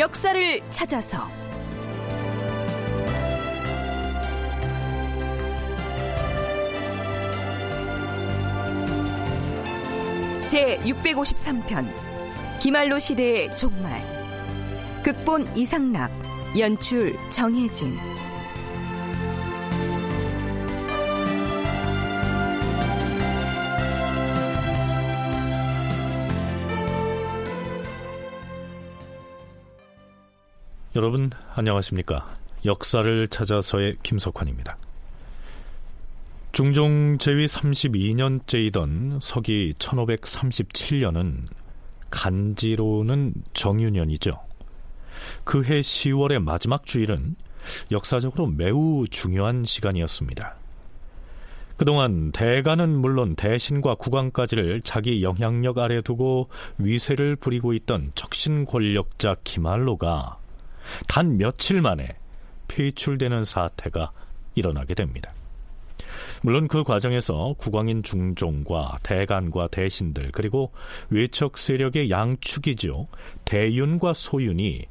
[0.00, 1.28] 역사를 찾아서.
[10.48, 11.86] 제 653편
[12.60, 14.02] 기말로 시대의 종말.
[15.04, 16.10] 극본 이상락
[16.58, 17.94] 연출 정혜진
[31.00, 32.36] 여러분 안녕하십니까?
[32.66, 34.76] 역사를 찾아서의 김석환입니다.
[36.52, 41.46] 중종 제위 32년째이던 서기 1537년은
[42.10, 44.38] 간지로는 정유년이죠.
[45.44, 47.34] 그해 10월의 마지막 주일은
[47.90, 50.54] 역사적으로 매우 중요한 시간이었습니다.
[51.78, 60.39] 그동안 대가는 물론 대신과 국왕까지를 자기 영향력 아래 두고 위세를 부리고 있던 척신 권력자 기말로가
[61.08, 62.16] 단 며칠 만에
[62.68, 64.12] 폐출되는 사태가
[64.54, 65.32] 일어나게 됩니다.
[66.42, 70.72] 물론 그 과정에서 국왕인 중종과 대간과 대신들 그리고
[71.10, 73.06] 외척 세력의 양축이죠.
[73.44, 74.86] 대윤과 소윤이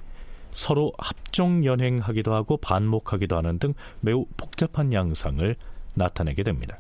[0.52, 5.56] 서로 합종 연행하기도 하고 반목하기도 하는 등 매우 복잡한 양상을
[5.96, 6.80] 나타내게 됩니다.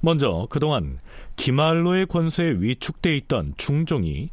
[0.00, 1.00] 먼저 그동안
[1.36, 4.30] 기말로의 권세에 위축돼 있던 중종이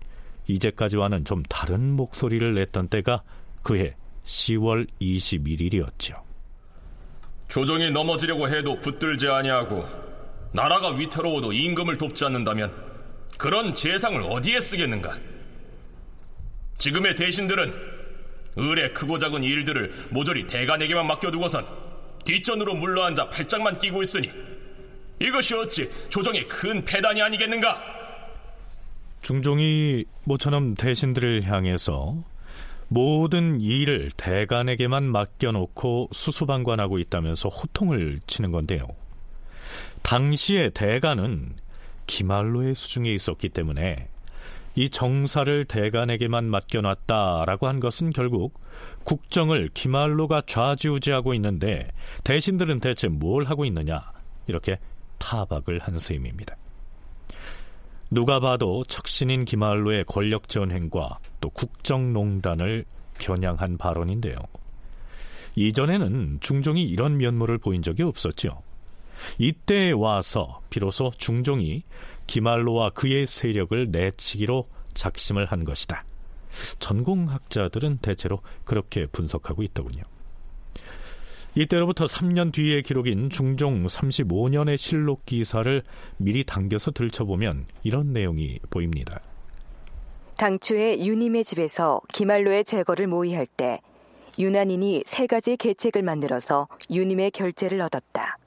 [0.47, 3.23] 이제까지와는 좀 다른 목소리를 냈던 때가
[3.66, 6.22] 그해 10월 21일이었죠.
[7.48, 9.84] 조정이 넘어지려고 해도 붙들지 아니하고
[10.53, 12.72] 나라가 위태로워도 임금을 돕지 않는다면
[13.40, 15.18] 그런 재상을 어디에 쓰겠는가?
[16.78, 17.74] 지금의 대신들은
[18.58, 21.66] 을의 크고 작은 일들을 모조리 대간에게만 맡겨두고선
[22.24, 24.30] 뒷전으로 물러앉아 팔짱만 끼고 있으니
[25.20, 27.81] 이것이 어찌 조정의 큰 패단이 아니겠는가?
[29.24, 32.24] 중종이 모처럼 대신들을 향해서
[32.88, 38.88] 모든 일을 대간에게만 맡겨놓고 수수방관하고 있다면서 호통을 치는 건데요.
[40.03, 41.56] 당시의 대간은
[42.06, 44.09] 기말로의 수중에 있었기 때문에
[44.75, 48.59] 이 정사를 대간에게만 맡겨놨다라고 한 것은 결국
[49.03, 51.90] 국정을 기말로가 좌지우지하고 있는데
[52.24, 54.12] 대신들은 대체 뭘 하고 있느냐
[54.47, 54.78] 이렇게
[55.18, 56.56] 타박을 한 셈입니다.
[58.12, 62.86] 누가 봐도 척신인 기말로의 권력 전행과 또 국정농단을
[63.18, 64.38] 겨냥한 발언인데요.
[65.56, 68.62] 이전에는 중종이 이런 면모를 보인 적이 없었죠.
[69.38, 71.84] 이때에 와서 비로소 중종이
[72.28, 76.04] 기말로와 그의 세력을 내치기로 작심을 한 것이다.
[76.80, 80.04] 전공학자들은 대체로 그렇게 분석하고 있더군요.
[81.56, 85.84] 이때로부터 3년 뒤의 기록인 중종 35년의 실록 기사를
[86.18, 89.22] 미리 당겨서 들춰보면 이런 내용이 보입니다.
[90.38, 93.80] 당초에 유님의 집에서 기말로의 제거를 모의할 때
[94.38, 98.38] 유난인이 세 가지 계책을 만들어서 유님의 결재를 얻었다.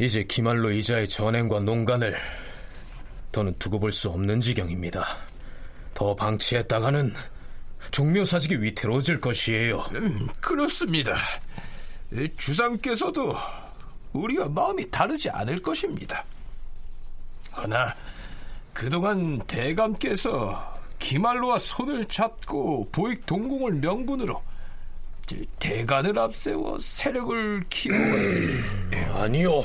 [0.00, 2.16] 이제 기말로 이자의 전행과 농간을
[3.36, 5.04] 더는 두고 볼 수 없는 지경입니다.
[5.92, 7.12] 더 방치했다가는
[7.90, 9.80] 종묘사직이 위태로워질 것이에요.
[9.94, 11.14] 음, 그렇습니다.
[12.38, 13.36] 주상께서도
[14.14, 16.24] 우리와 마음이 다르지 않을 것입니다.
[17.54, 17.94] 허나
[18.72, 24.42] 그동안 대감께서 기말로와 손을 잡고 보익 동공을 명분으로
[25.58, 28.54] 대간을 앞세워 세력을 키워왔으니
[29.14, 29.62] 아니요.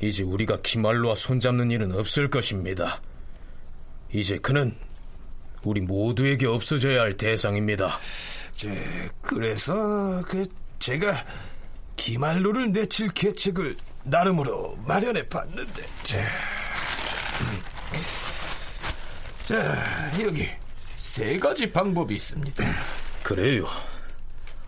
[0.00, 3.00] 이제 우리가 기말로와 손잡는 일은 없을 것입니다.
[4.12, 4.74] 이제 그는
[5.62, 7.98] 우리 모두에게 없어져야 할 대상입니다.
[8.54, 8.70] 제,
[9.20, 10.46] 그래서 그
[10.78, 11.24] 제가
[11.96, 15.86] 기말로를 내칠 계책을 나름으로 마련해 봤는데.
[16.04, 16.24] 자,
[19.46, 20.46] 자 여기
[20.96, 22.64] 세 가지 방법이 있습니다.
[23.22, 23.66] 그래요.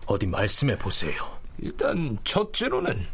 [0.05, 1.13] 어디 말씀해 보세요.
[1.57, 3.07] 일단 첫째로는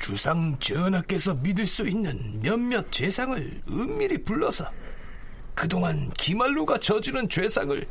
[0.00, 4.68] 주상 전하께서 믿을 수 있는 몇몇 재상을 은밀히 불러서
[5.54, 7.86] 그동안 기말로가 저지른 죄상을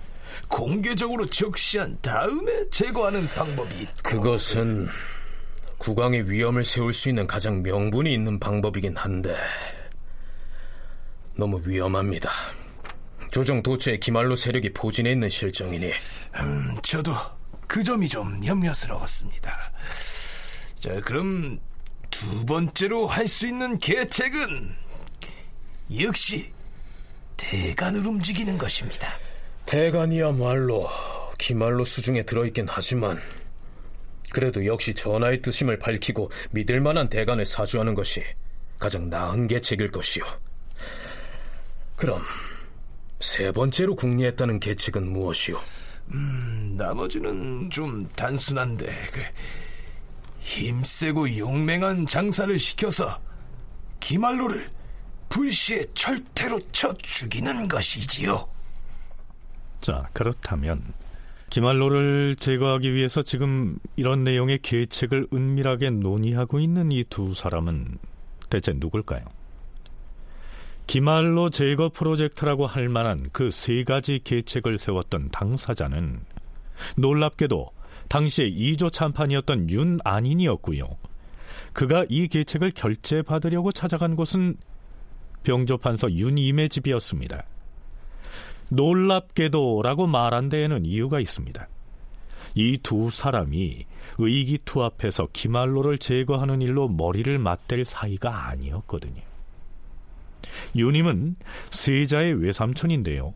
[0.47, 4.87] 공개적으로 적시한 다음에 제거하는 방법이 있고 그것은
[5.77, 9.35] 국왕의 위험을 세울 수 있는 가장 명분이 있는 방법이긴 한데
[11.35, 12.29] 너무 위험합니다.
[13.31, 15.91] 조정 도처에 기말로 세력이 포진해 있는 실정이니
[16.39, 17.13] 음, 저도
[17.67, 19.71] 그 점이 좀 염려스러웠습니다.
[20.79, 21.59] 자, 그럼
[22.19, 24.75] 두 번째로 할 수 있는 계책은
[26.01, 26.51] 역시
[27.37, 29.13] 대간을 움직이는 것입니다.
[29.65, 30.89] 대간이야말로
[31.37, 33.17] 기말로 수중에 들어있긴 하지만
[34.33, 38.21] 그래도 역시 전하의 뜻임을 밝히고 믿을 만한 대간을 사주하는 것이
[38.77, 40.25] 가장 나은 계책일 것이오.
[41.95, 42.21] 그럼
[43.21, 45.57] 세 번째로 궁리했다는 계책은 무엇이오?
[46.09, 49.21] 음, 나머지는 좀 단순한데 그
[50.41, 53.19] 힘세고 용맹한 장사를 시켜서
[53.99, 54.69] 기말로를
[55.29, 58.47] 불시에 철퇴로 쳐 죽이는 것이지요.
[59.81, 60.79] 자, 그렇다면
[61.49, 67.97] 기말로를 제거하기 위해서 지금 이런 내용의 계책을 은밀하게 논의하고 있는 이 두 사람은
[68.49, 69.23] 대체 누굴까요?
[70.87, 76.21] 기말로 제거 프로젝트라고 할 만한 그 세 가지 계책을 세웠던 당사자는
[76.97, 77.69] 놀랍게도
[78.09, 80.81] 당시에 2조 참판이었던 윤 안인이었고요.
[81.73, 84.57] 그가 이 계책을 결제받으려고 찾아간 곳은
[85.43, 87.43] 병조판서 윤임의 집이었습니다.
[88.71, 91.67] 놀랍게도라고 말한 데에는 이유가 있습니다.
[92.55, 93.85] 이 두 사람이
[94.17, 99.21] 의기투합해서 기말로를 제거하는 일로 머리를 맞댈 사이가 아니었거든요.
[100.75, 101.35] 유님은
[101.71, 103.33] 세자의 외삼촌인데요.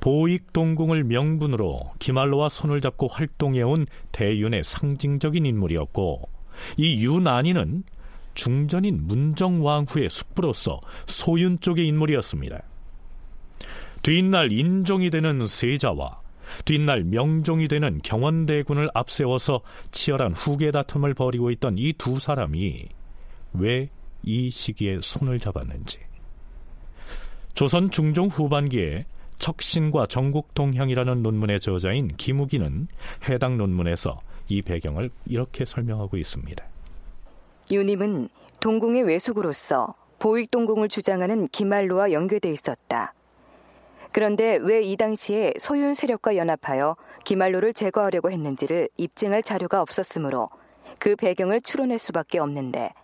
[0.00, 6.28] 보익 동궁을 명분으로 기말로와 손을 잡고 활동해온 대윤의 상징적인 인물이었고
[6.76, 7.84] 이 윤안이는
[8.34, 12.62] 중전인 문정왕후의 숙부로서 소윤 쪽의 인물이었습니다.
[14.02, 16.20] 뒷날 인종이 되는 세자와
[16.66, 19.62] 뒷날 명종이 되는 경원대군을 앞세워서
[19.92, 22.88] 치열한 후계 다툼을 벌이고 있던 이 두 사람이
[23.54, 23.88] 왜
[24.24, 25.98] 이 시기에 손을 잡았는지
[27.54, 29.04] 조선 중종 후반기에
[29.44, 32.88] 척신과 전국동향이라는 논문의 저자인 김우기는
[33.28, 34.18] 해당 논문에서
[34.48, 36.64] 이 배경을 이렇게 설명하고 있습니다.
[37.70, 38.30] 유님은
[38.60, 43.12] 동궁의 외숙으로서 보익동궁을 주장하는 기말로와 연계돼 있었다.
[44.12, 46.96] 그런데 왜 이 당시에 소윤 세력과 연합하여
[47.26, 50.48] 기말로를 제거하려고 했는지를 입증할 자료가 없었으므로
[50.98, 52.94] 그 배경을 추론할 수밖에 없는데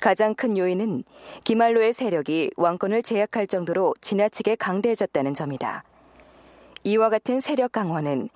[0.00, 1.04] 가장 큰 요인은
[1.44, 5.84] 기말로의 세력이 왕권을 제약할 정도로 지나치게 강대해졌다는 점이다.
[6.84, 8.28] 이와 같은 세력 강화는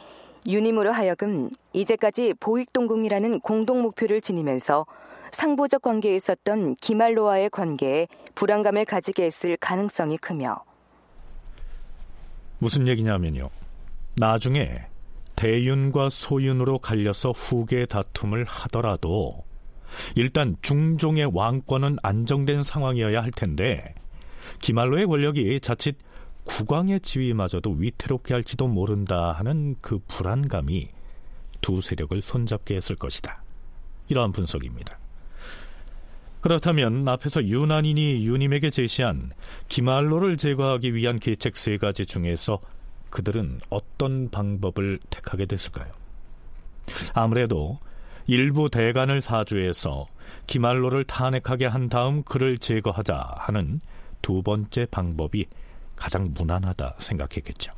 [0.47, 4.87] 유님으로 하여금 이제까지 보익동궁이라는 공동 목표를 지니면서
[5.33, 10.65] 상보적 관계에 있었던 기말로와의 관계에 불안감을 가지게 했을 가능성이 크며
[12.59, 13.49] 무슨 얘기냐면요.
[14.17, 14.83] 나중에
[15.37, 19.45] 대윤과 소윤으로 갈려서 후계 다툼을 하더라도
[20.14, 23.94] 일단 중종의 왕권은 안정된 상황이어야 할 텐데
[24.60, 25.96] 기말로의 권력이 자칫
[26.44, 30.88] 국왕의 지위마저도 위태롭게 할지도 모른다 하는 그 불안감이
[31.60, 33.42] 두 세력을 손잡게 했을 것이다.
[34.08, 34.98] 이러한 분석입니다.
[36.40, 39.31] 그렇다면 앞에서 유난인이 유님에게 제시한
[39.69, 42.60] 기말로를 제거하기 위한 계책 세 가지 중에서
[43.10, 45.92] 그들은 어떤 방법을 택하게 됐을까요?
[47.12, 47.78] 아무래도
[48.31, 50.07] 일부 대간을 사주해서
[50.47, 53.81] 기말로를 탄핵하게 한 다음 그를 제거하자 하는
[54.23, 55.47] 두 번째 방법이
[55.97, 57.73] 가장 무난하다 생각했겠죠.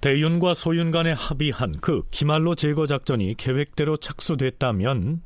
[0.00, 5.22] 대윤과 소윤 간에 합의한 그 기말로 제거 작전이 계획대로 착수됐다면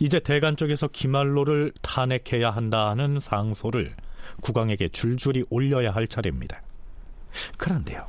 [0.00, 3.94] 이제 대간 쪽에서 기말로를 탄핵해야 한다는 상소를
[4.42, 6.60] 국왕에게 줄줄이 올려야 할 차례입니다.
[7.56, 8.06] 그런데요.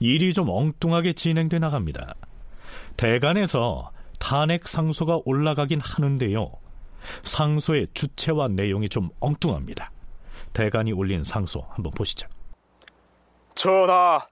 [0.00, 2.14] 일이 좀 엉뚱하게 진행돼 나갑니다.
[2.96, 6.52] 대간에서 탄핵 상소가 올라가긴 하는데요.
[7.22, 9.90] 상소의 주체와 내용이 좀 엉뚱합니다.
[10.52, 12.28] 대간이 올린 상소 한번 보시죠.
[13.54, 14.26] 전하,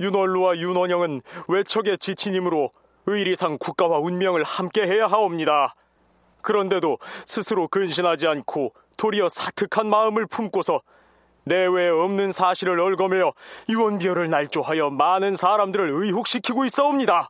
[0.00, 2.70] 윤월루와 윤원영은 외척의 지친이므로
[3.10, 5.74] 의리상 국가와 운명을 함께 해야 하옵니다.
[6.42, 10.80] 그런데도 스스로 근신하지 않고 도리어 사특한 마음을 품고서
[11.44, 13.32] 내외에 없는 사실을 얽어매어
[13.68, 17.28] 유언비어를 날조하여 많은 사람들을 의혹시키고 있사옵니다.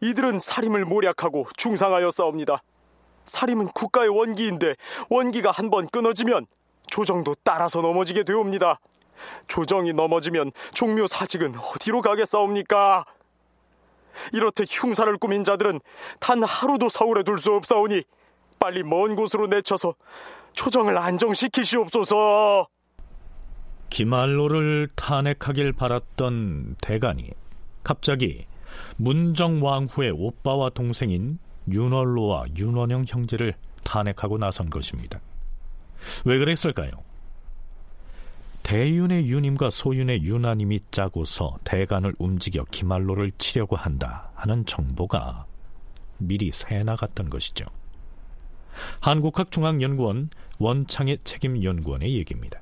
[0.00, 2.62] 이들은 살림을 모략하고 중상하여 싸웁니다.
[3.24, 4.74] 살림은 국가의 원기인데
[5.08, 6.46] 원기가 한 번 끊어지면
[6.88, 8.80] 조정도 따라서 넘어지게 되옵니다.
[9.46, 13.04] 조정이 넘어지면 종묘 사직은 어디로 가겠사옵니까?
[14.32, 15.80] 이렇듯 흉사를 꾸민 자들은
[16.20, 18.02] 단 하루도 서울에 둘 수 없사오니
[18.58, 19.94] 빨리 먼 곳으로 내쳐서
[20.52, 22.68] 조정을 안정시키시옵소서.
[23.90, 27.30] 기말로를 탄핵하길 바랐던 대간이
[27.82, 28.46] 갑자기
[28.96, 31.38] 문정왕후의 오빠와 동생인
[31.70, 33.54] 윤월로와 윤원영 형제를
[33.84, 35.20] 탄핵하고 나선 것입니다.
[36.24, 36.90] 왜 그랬을까요?
[38.62, 45.46] 대윤의 유님과 소윤의 유나님이 짜고서 대간을 움직여 기말로를 치려고 한다 하는 정보가
[46.18, 47.66] 미리 새 나갔던 것이죠.
[49.00, 52.60] 한국학중앙연구원 원창의 책임연구원의 얘기입니다.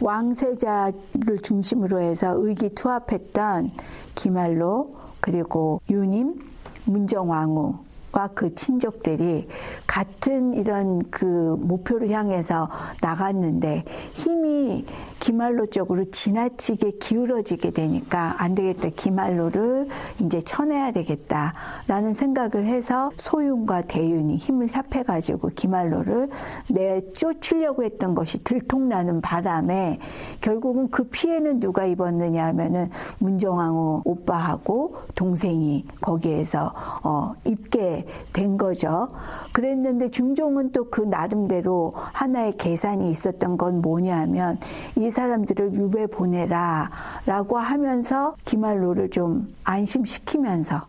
[0.00, 3.72] 왕세자를 중심으로 해서 의기투합했던
[4.14, 6.40] 기말로 그리고 유님,
[6.86, 9.46] 문정왕후 와그 친족들이
[9.86, 11.24] 같은 이런 그
[11.60, 12.68] 목표를 향해서
[13.00, 14.84] 나갔는데 힘이
[15.20, 18.88] 기말로 쪽으로 지나치게 기울어지게 되니까 안 되겠다.
[18.96, 19.88] 기말로를
[20.20, 26.28] 이제 쳐내야 되겠다라는 생각을 해서 소윤과 대윤이 힘을 합해가지고 기말로를
[26.68, 29.98] 내쫓으려고 했던 것이 들통나는 바람에
[30.40, 39.08] 결국은 그 피해는 누가 입었느냐 하면은 문정왕후 오빠하고 동생이 거기에서 어, 입게 된 거죠.
[39.52, 44.58] 그랬는데 중종은 또 그 나름대로 하나의 계산이 있었던 건 뭐냐면
[44.96, 46.90] 이 사람들을 유배 보내라
[47.26, 50.86] 라고 하면서 기말로를 좀 안심시키면서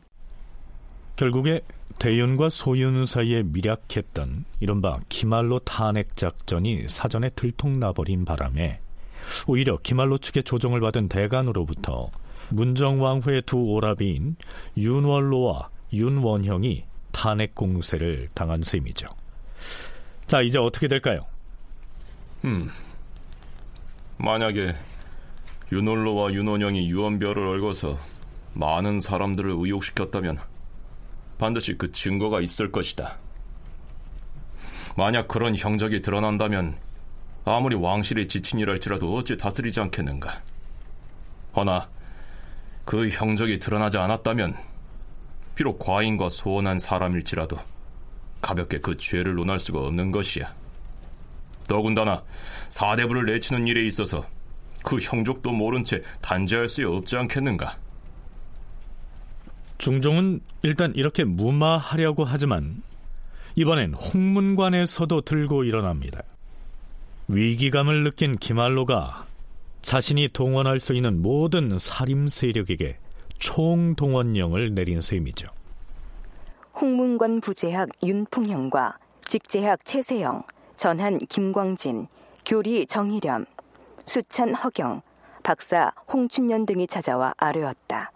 [1.16, 1.62] 결국에
[2.00, 8.80] 대윤과 소윤 사이에 미략했던 이른바 기말로 탄핵 작전이 사전에 들통나버린 바람에
[9.48, 12.10] 오히려 기말로 측의 조정을 받은 대간으로부터
[12.50, 14.36] 문정왕후의 두 오라비인
[14.78, 19.08] 윤월로와 윤원형이 탄핵 공세를 당한 셈이죠.
[20.28, 21.26] 자, 이제 어떻게 될까요?
[22.46, 22.70] 음.
[24.24, 24.76] 만약에
[25.72, 27.98] 윤월로와 윤원영이 유언별을 얽어서
[28.54, 30.38] 많은 사람들을 의혹시켰다면
[31.40, 33.18] 반드시 그 증거가 있을 것이다.
[34.96, 36.78] 만약 그런 형적이 드러난다면
[37.46, 40.40] 아무리 왕실의 지친이랄지라도 어찌 다스리지 않겠는가.
[41.56, 41.90] 허나
[42.86, 44.56] 그 형적이 드러나지 않았다면
[45.56, 47.58] 비록 과인과 소원한 사람일지라도
[48.40, 50.61] 가볍게 그 죄를 논할 수가 없는 것이야.
[51.72, 52.22] 더군다나
[52.68, 54.26] 사대부를 내치는 일에 있어서
[54.84, 57.78] 그 형족도 모른 채 단죄할 수 없지 않겠는가?
[59.78, 62.84] 중종은 일단 이렇게 무마하려고 하지만
[63.56, 66.24] 이번엔 홍문관에서도 들고 일어납니다.
[67.30, 69.28] 위기감을 느낀 김알로가
[69.82, 72.98] 자신이 동원할 수 있는 모든 살림 세력에게
[73.40, 75.48] 총동원령을 내린 셈이죠.
[76.80, 78.98] 홍문관 부재학 윤풍형과
[79.28, 80.44] 직재학 최세영,
[80.82, 82.08] 전한 김광진,
[82.44, 83.46] 교리 정희렴,
[84.08, 85.04] 수찬 허경,
[85.44, 88.12] 박사 홍춘년 등이 찾아와 아뢰었다.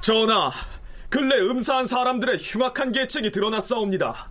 [0.00, 0.50] 전하,
[1.08, 4.28] 근래 음사한 사람들의 흉악한 계책이 드러났사옵니다.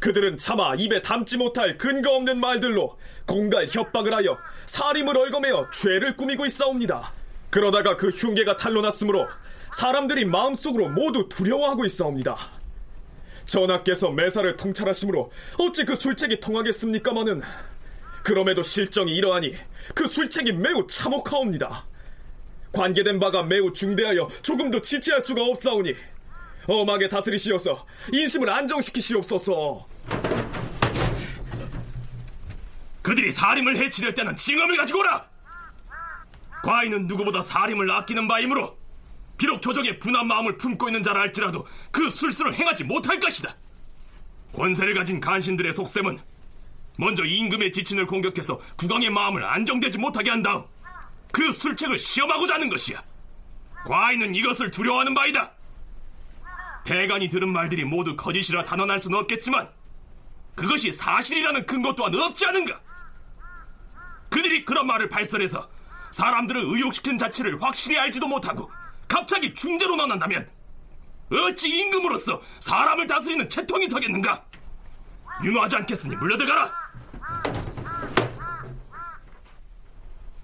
[0.00, 6.46] 그들은 차마 입에 담지 못할 근거 없는 말들로 공갈 협박을 하여 살림을 얽어매어 죄를 꾸미고
[6.46, 7.12] 있사옵니다.
[7.50, 9.28] 그러다가 그 흉계가 탄로났으므로
[9.70, 12.61] 사람들이 마음속으로 모두 두려워하고 있사옵니다.
[13.52, 17.42] 전하께서 매사를 통찰하시므로 어찌 그 술책이 통하겠습니까마는
[18.22, 19.54] 그럼에도 실정이 이러하니
[19.94, 21.84] 그 술책이 매우 참혹하옵니다.
[22.72, 25.94] 관계된 바가 매우 중대하여 조금도 지체할 수가 없사오니
[26.66, 29.86] 엄하게 다스리시어서 인심을 안정시키시옵소서.
[33.02, 35.28] 그들이 사림을 해치려 때는 징험을 가지고 오라!
[36.62, 38.81] 과인은 누구보다 사림을 아끼는 바이므로
[39.36, 43.54] 비록 조정의 분한 마음을 품고 있는 자라 할지라도 그 술수를 행하지 못할 것이다.
[44.54, 46.20] 권세를 가진 간신들의 속셈은
[46.98, 50.64] 먼저 임금의 지친을 공격해서 국왕의 마음을 안정되지 못하게 한 다음
[51.32, 53.02] 그 술책을 시험하고자 하는 것이야.
[53.86, 55.50] 과인은 이것을 두려워하는 바이다.
[56.84, 59.68] 대간이 들은 말들이 모두 거짓이라 단언할 수는 없겠지만
[60.54, 62.80] 그것이 사실이라는 근거 또한 없지 않은가?
[64.28, 65.68] 그들이 그런 말을 발설해서
[66.10, 68.70] 사람들을 의혹시킨 자체를 확실히 알지도 못하고
[69.12, 70.48] 갑자기 중재로 나난다면
[71.30, 74.42] 어찌 임금으로서 사람을 다스리는 채통이 서겠는가?
[75.44, 76.72] 윤호하지 않겠으니 물려들가라.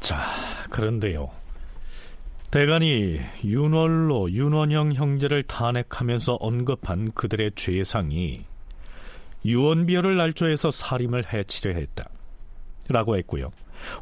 [0.00, 0.22] 자,
[0.70, 1.30] 그런데요.
[2.50, 8.44] 대간이 윤월로, 윤원형 형제를 탄핵하면서 언급한 그들의 죄상이
[9.46, 12.10] 유언비어를 날조해서 살림을 해치려 했다.
[12.88, 13.50] 라고 했고요.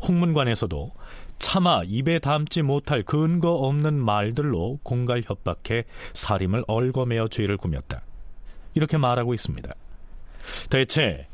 [0.08, 0.92] 홍문관에서도
[1.38, 8.02] 차마 입에 담지 못할 근거 없는 말들로 공갈 협박해 살림을 얽어매어 죄를 꾸몄다.
[8.74, 9.72] 이렇게 말하고 있습니다.
[10.70, 11.26] 대체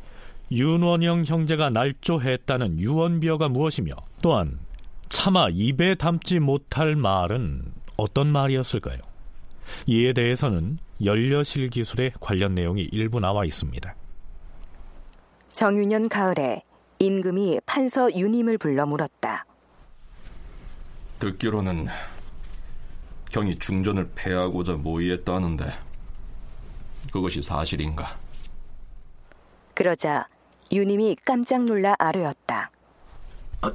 [0.51, 4.59] 윤원영 형제가 날조했다는 유언비어가 무엇이며 또한
[5.09, 7.65] 차마 입에 담지 못할 말은
[7.97, 8.99] 어떤 말이었을까요?
[9.87, 13.95] 이에 대해서는 연려실 기술에 관련 내용이 일부 나와 있습니다.
[15.53, 16.63] 정유년 가을에
[16.99, 19.45] 임금이 판서 유님을 불러 물었다.
[21.23, 21.87] 듣기로는
[23.31, 25.73] 경이 중전을 폐하고자 모의했다는데
[27.13, 28.19] 그것이 사실인가?
[29.75, 30.27] 그러자
[30.73, 32.71] 유님이 깜짝 놀라 아뢰었다.
[33.61, 33.73] 아,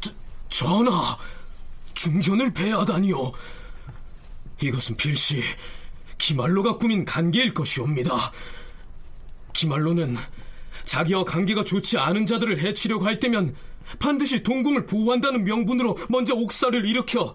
[0.00, 0.12] 저,
[0.48, 1.18] 전하,
[1.94, 3.32] 중전을 폐하다니요.
[4.62, 5.42] 이것은 필시
[6.18, 8.32] 기말로가 꾸민 관계일 것이옵니다.
[9.52, 10.16] 기말로는
[10.84, 13.56] 자기와 관계가 좋지 않은 자들을 해치려고 할 때면
[13.98, 17.34] 반드시 동궁을 보호한다는 명분으로 먼저 옥사를 일으켜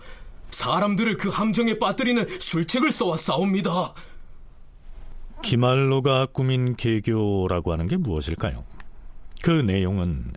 [0.50, 3.94] 사람들을 그 함정에 빠뜨리는 술책을 써왔사옵니다.
[5.42, 8.64] 기말로가 꾸민 개교라고 하는 게 무엇일까요?
[9.42, 10.32] 그 내용은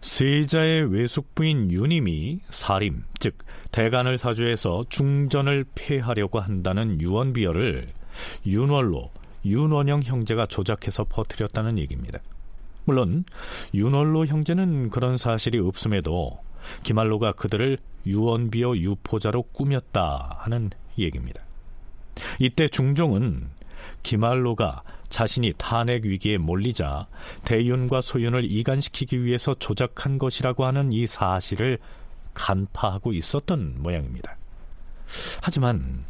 [0.00, 3.38] 세자의 외숙부인 유님이 사림, 즉
[3.72, 7.88] 대간을 사주해서 중전을 폐하려고 한다는 유언비어를
[8.46, 9.10] 윤월로,
[9.44, 12.18] 윤원영 형제가 조작해서 퍼뜨렸다는 얘기입니다.
[12.88, 13.24] 물론
[13.74, 16.38] 윤월로 형제는 그런 사실이 없음에도
[16.84, 17.76] 기말로가 그들을
[18.06, 21.42] 유언비어 유포자로 꾸몄다 하는 얘기입니다.
[22.38, 23.50] 이때 중종은
[24.02, 27.08] 기말로가 자신이 탄핵 위기에 몰리자
[27.44, 31.78] 대윤과 소윤을 이간시키기 위해서 조작한 것이라고 하는 이 사실을
[32.32, 34.38] 간파하고 있었던 모양입니다.
[35.42, 36.04] 하지만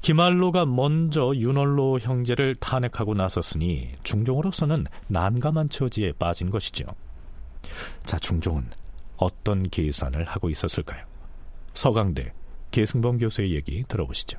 [0.00, 6.86] 기말로가 먼저 윤월로 형제를 탄핵하고 나섰으니 중종으로서는 난감한 처지에 빠진 것이죠.
[8.04, 8.70] 자, 중종은
[9.16, 11.04] 어떤 계산을 하고 있었을까요?
[11.74, 12.32] 서강대
[12.70, 14.38] 계승범 교수의 얘기 들어보시죠.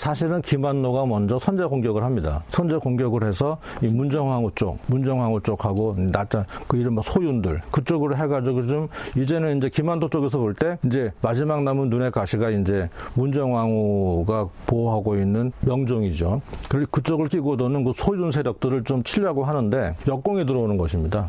[0.00, 2.42] 사실은 김한노가 먼저 선제 공격을 합니다.
[2.48, 8.88] 선제 공격을 해서 이 문정왕후 쪽, 문정왕후 쪽하고 나타 그 이른바 소윤들 그쪽으로 해가지고 좀
[9.14, 15.52] 이제는 이제 김한도 쪽에서 볼 때 이제 마지막 남은 눈의 가시가 이제 문정왕후가 보호하고 있는
[15.60, 16.40] 명종이죠.
[16.70, 21.28] 그리고 그쪽을 끼고 도는 그 소윤 세력들을 좀 치려고 하는데 역공이 들어오는 것입니다.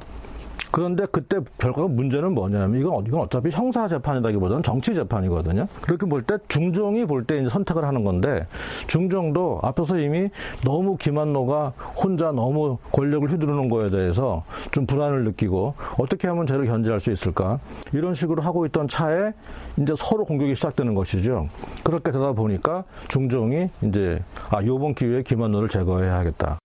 [0.72, 5.68] 그런데 그때 결과가 문제는 뭐냐면 이건, 이건 어차피 형사 재판이라기보다는 정치 재판이거든요.
[5.82, 8.48] 그렇게 볼 때 중종이 볼 때 이제 선택을 하는 건데
[8.88, 10.30] 중종도 앞에서 이미
[10.64, 17.00] 너무 김한노가 혼자 너무 권력을 휘두르는 거에 대해서 좀 불안을 느끼고 어떻게 하면 쟤를 견제할
[17.00, 17.60] 수 있을까
[17.94, 19.34] 이런 식으로 하고 있던 차에
[19.78, 21.50] 이제 서로 공격이 시작되는 것이죠.
[21.84, 26.60] 그렇게 되다 보니까 중종이 이제 아 요번 기회에 김한노를 제거해야겠다.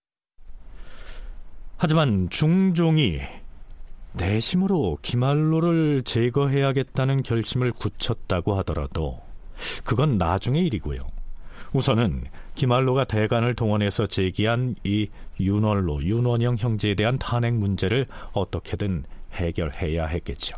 [1.77, 3.19] 하지만 중종이
[4.17, 9.21] 내심으로 기말로를 제거해야겠다는 결심을 굳혔다고 하더라도
[9.83, 10.99] 그건 나중의 일이고요.
[11.73, 12.25] 우선은
[12.55, 19.03] 기말로가 대간을 동원해서 제기한 이 윤월로, 윤원영 형제에 대한 탄핵 문제를 어떻게든
[19.33, 20.57] 해결해야 했겠죠.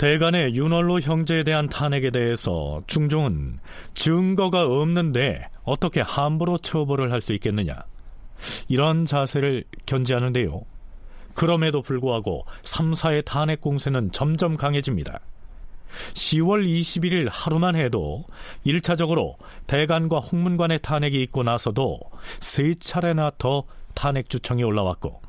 [0.00, 3.58] 대간의 윤월로 형제에 대한 탄핵에 대해서 중종은
[3.92, 7.74] 증거가 없는데 어떻게 함부로 처벌을 할 수 있겠느냐
[8.68, 10.62] 이런 자세를 견지하는데요.
[11.34, 15.20] 그럼에도 불구하고 3, 4의 탄핵 공세는 점점 강해집니다.
[16.14, 18.24] 10월 21일 하루만 해도
[18.64, 19.34] 1차적으로
[19.66, 22.00] 대간과 홍문관의 탄핵이 있고 나서도
[22.40, 25.20] 세 차례나 더 탄핵 주청이 올라왔고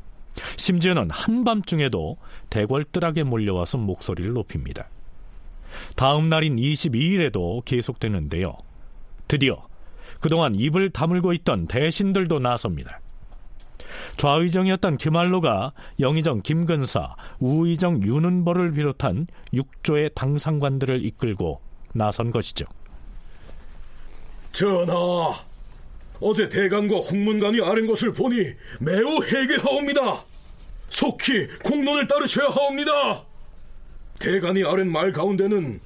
[0.58, 2.18] 심지어는 한밤중에도
[2.50, 4.88] 대궐뜰하게 몰려와서 목소리를 높입니다.
[5.96, 8.58] 다음 날인 22일에도 계속되는데요.
[9.28, 9.66] 드디어
[10.20, 13.00] 그동안 입을 다물고 있던 대신들도 나섭니다.
[14.18, 21.62] 좌의정이었던 김할로가 영의정 김근사, 우의정 윤은벌을 비롯한 육조의 당상관들을 이끌고
[21.94, 22.66] 나선 것이죠.
[24.52, 25.34] 전하,
[26.22, 30.24] 어제 대간과 홍문관이 아는 것을 보니 매우 해괴하옵니다.
[30.90, 33.26] 속히 공론을 따르셔야 하옵니다.
[34.20, 35.82] 대간이 아는 말 가운데는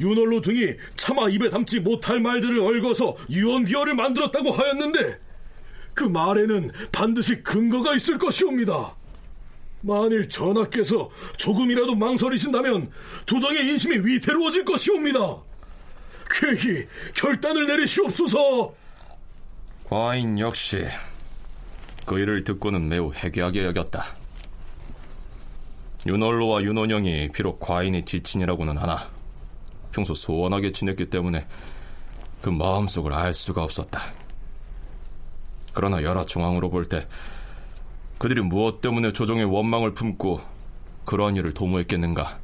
[0.00, 5.18] 윤월로 등이 차마 입에 담지 못할 말들을 얽어서 유언비어를 만들었다고 하였는데
[5.94, 8.94] 그 말에는 반드시 근거가 있을 것이옵니다.
[9.80, 12.90] 만일 전하께서 조금이라도 망설이신다면
[13.26, 15.42] 조정의 인심이 위태로워질 것이옵니다.
[16.30, 18.81] 쾌히 결단을 내리시옵소서.
[19.92, 20.86] 과인 역시
[22.06, 24.06] 그 일을 듣고는 매우 해괴하게 여겼다.
[26.06, 29.10] 윤월로와 윤원영이 비록 과인의 지친이라고는 하나
[29.92, 31.46] 평소 소원하게 지냈기 때문에
[32.40, 34.00] 그 마음속을 알 수가 없었다.
[35.74, 37.06] 그러나 여러 정황으로 볼 때
[38.16, 40.40] 그들이 무엇 때문에 조정의 원망을 품고
[41.04, 42.38] 그러한 일을 도모했겠는가?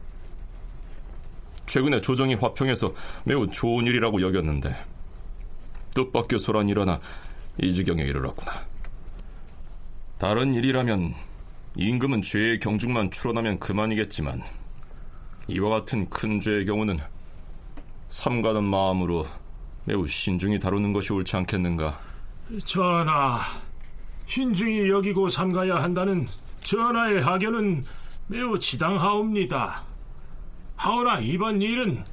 [1.64, 2.92] 최근에 조정이 화평해서
[3.24, 4.76] 매우 좋은 일이라고 여겼는데
[5.94, 7.00] 뜻밖의 소란이 일어나
[7.60, 8.52] 이 지경에 이르렀구나.
[10.18, 11.14] 다른 일이라면
[11.76, 14.42] 임금은 죄의 경중만 추론하면 그만이겠지만
[15.48, 16.98] 이와 같은 큰 죄의 경우는
[18.08, 19.26] 삼가는 마음으로
[19.84, 21.98] 매우 신중히 다루는 것이 옳지 않겠는가?
[22.64, 23.40] 전하,
[24.26, 26.26] 신중히 여기고 삼가야 한다는
[26.60, 27.84] 전하의 하견은
[28.26, 29.82] 매우 지당하옵니다.
[30.76, 32.04] 하오나 이번 일은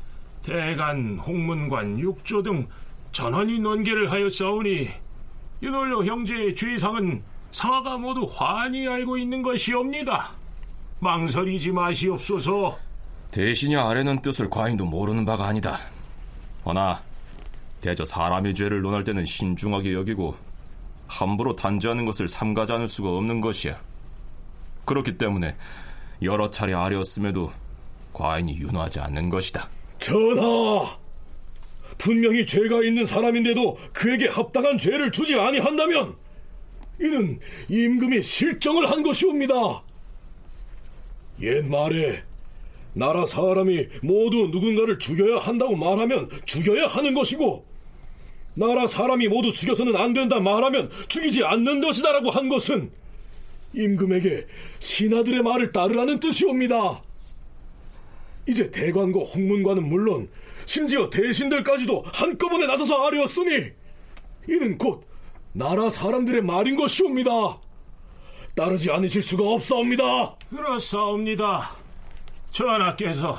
[0.43, 2.67] 대간, 홍문관, 육조 등
[3.11, 5.04] 전원이 논계를 하였사오니
[5.61, 10.31] 윤월로 형제의 죄상은 상하가 모두 환히 알고 있는 것이옵니다.
[10.99, 12.77] 망설이지 마시옵소서.
[13.31, 15.77] 대신이 아래는 뜻을 과인도 모르는 바가 아니다.
[16.65, 17.01] 허나
[17.79, 20.35] 대저 사람의 죄를 논할 때는 신중하게 여기고
[21.07, 23.77] 함부로 단죄하는 것을 삼가지 않을 수가 없는 것이야.
[24.85, 25.55] 그렇기 때문에
[26.21, 27.51] 여러 차례 아뢰었음에도
[28.13, 29.67] 과인이 윤호하지 않는 것이다.
[29.99, 31.04] 전하!
[31.97, 36.15] 분명히 죄가 있는 사람인데도 그에게 합당한 죄를 주지 아니한다면
[36.99, 39.83] 이는 임금이 실정을 한 것이옵니다.
[41.41, 42.23] 옛말에
[42.93, 47.65] 나라 사람이 모두 누군가를 죽여야 한다고 말하면 죽여야 하는 것이고
[48.53, 52.89] 나라 사람이 모두 죽여서는 안 된다 말하면 죽이지 않는 것이다라고 한 것은
[53.73, 54.45] 임금에게
[54.79, 57.01] 신하들의 말을 따르라는 뜻이옵니다.
[58.47, 60.29] 이제 대관과 홍문관은 물론
[60.65, 63.71] 심지어 대신들까지도 한꺼번에 나서서 아뢰었으니
[64.49, 65.05] 이는 곧
[65.53, 67.31] 나라 사람들의 말인 것이옵니다.
[68.55, 70.35] 따르지 않으실 수가 없사옵니다.
[70.49, 71.71] 그렇사옵니다.
[72.51, 73.35] 전하께서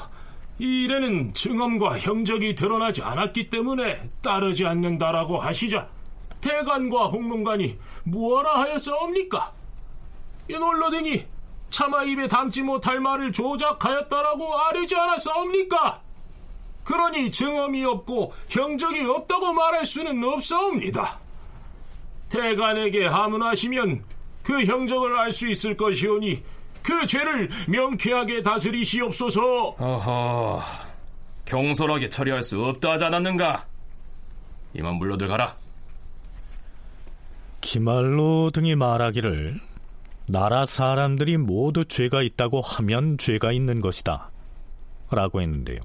[0.58, 5.88] 이 일에는 증언과 형적이 드러나지 않았기 때문에 따르지 않는다라고 하시자
[6.40, 9.52] 대관과 홍문관이 무엇라 하였사옵니까?
[10.48, 11.26] 이놀로 등이
[11.70, 16.05] 차마 입에 담지 못할 말을 조작하였다라고 아뢰지 않았사옵니까?
[16.86, 21.18] 그러니 증언이 없고 형적이 없다고 말할 수는 없사옵니다.
[22.28, 24.04] 대간에게 하문하시면
[24.44, 26.44] 그 형적을 알 수 있을 것이오니
[26.84, 29.70] 그 죄를 명쾌하게 다스리시옵소서.
[29.70, 30.60] 어허,
[31.44, 33.66] 경솔하게 처리할 수 없다 하지 않았는가?
[34.74, 35.56] 이만 물러들 가라.
[37.60, 39.60] 기말로 등이 말하기를
[40.28, 44.30] 나라 사람들이 모두 죄가 있다고 하면 죄가 있는 것이다.
[45.10, 45.80] 라고 했는데요.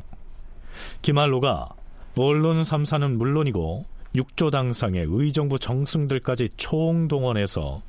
[1.02, 1.70] 기말로가
[2.18, 7.82] 언론 3사는 물론이고 육조당상의 의정부 정승들까지 총동원해서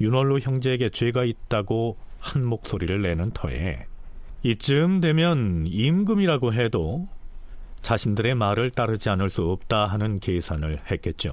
[0.00, 3.86] 윤월로 형제에게 죄가 있다고 한 목소리를 내는 터에
[4.44, 7.08] 이쯤 되면 임금이라고 해도
[7.82, 11.32] 자신들의 말을 따르지 않을 수 없다 하는 계산을 했겠죠.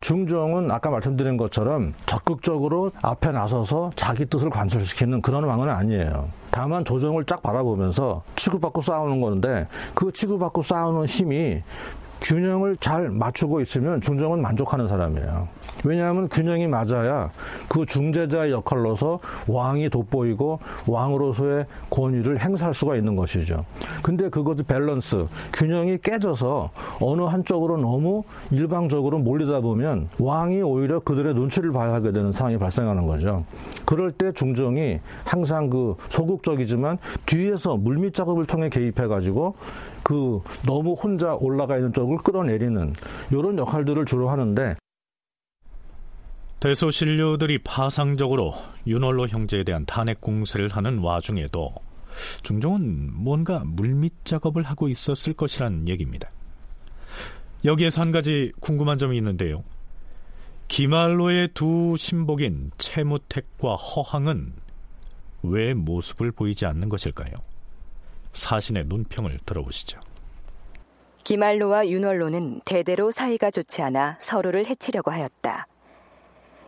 [0.00, 6.28] 중종은 아까 말씀드린 것처럼 적극적으로 앞에 나서서 자기 뜻을 관철시키는 그런 왕은 아니에요.
[6.52, 11.62] 다만 조정을 쫙 바라보면서 치고받고 싸우는 건데 그 치고받고 싸우는 힘이
[12.20, 15.48] 균형을 잘 맞추고 있으면 중정은 만족하는 사람이에요.
[15.84, 17.30] 왜냐하면 균형이 맞아야
[17.68, 23.64] 그 중재자의 역할로서 왕이 돋보이고 왕으로서의 권위를 행사할 수가 있는 것이죠.
[24.02, 31.72] 근데 그것도 밸런스, 균형이 깨져서 어느 한쪽으로 너무 일방적으로 몰리다 보면 왕이 오히려 그들의 눈치를
[31.72, 33.44] 봐야 하게 되는 상황이 발생하는 거죠.
[33.84, 39.54] 그럴 때 중정이 항상 그 소극적이지만 뒤에서 물밑 작업을 통해 개입해가지고
[40.02, 42.94] 그 너무 혼자 올라가 있는 쪽을 끌어내리는
[43.30, 44.76] 이런 역할들을 주로 하는데
[46.60, 48.54] 대소신료들이 파상적으로
[48.86, 51.72] 윤월로 형제에 대한 탄핵 공세를 하는 와중에도
[52.42, 56.30] 중종은 뭔가 물밑 작업을 하고 있었을 것이란 얘기입니다.
[57.64, 59.62] 여기에서 한 가지 궁금한 점이 있는데요.
[60.66, 64.52] 기말로의 두 신복인 채무택과 허항은
[65.44, 67.32] 왜 모습을 보이지 않는 것일까요?
[68.38, 70.00] 사신의 논평을 들어보시죠.
[71.24, 75.66] 기말로와 윤월로는 대대로 사이가 좋지 않아 서로를 해치려고 하였다.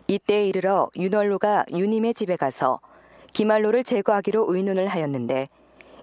[0.07, 2.81] 이때에 이르러 윤월로가 유님의 집에 가서
[3.33, 5.49] 기말로를 제거하기로 의논을 하였는데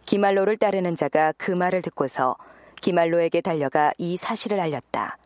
[0.06, 2.38] 기말로를 따르는 자가 그 말을 듣고서
[2.82, 5.18] 기말로에게 달려가 이 사실을 알렸다.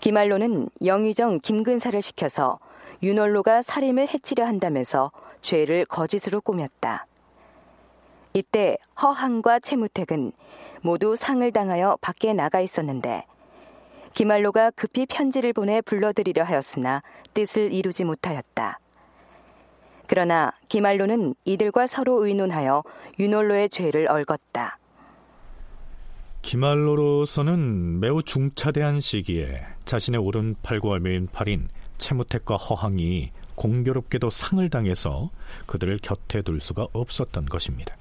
[0.00, 2.60] 기말로는 영의정 김근사를 시켜서
[3.02, 5.10] 윤월로가 살인을 해치려 한다면서
[5.42, 7.06] 죄를 거짓으로 꾸몄다.
[8.36, 10.32] 이때 허항과 채무택은
[10.82, 13.24] 모두 상을 당하여 밖에 나가 있었는데
[14.12, 18.80] 기말로가 급히 편지를 보내 불러들이려 하였으나 뜻을 이루지 못하였다.
[20.08, 22.82] 그러나 기말로는 이들과 서로 의논하여
[23.20, 24.78] 윤홀로의 죄를 얽었다.
[26.42, 31.68] 기말로로서는 매우 중차대한 시기에 자신의 오른팔과 왼팔인
[31.98, 35.30] 채무택과 허항이 공교롭게도 상을 당해서
[35.66, 37.96] 그들을 곁에 둘 수가 없었던 것입니다.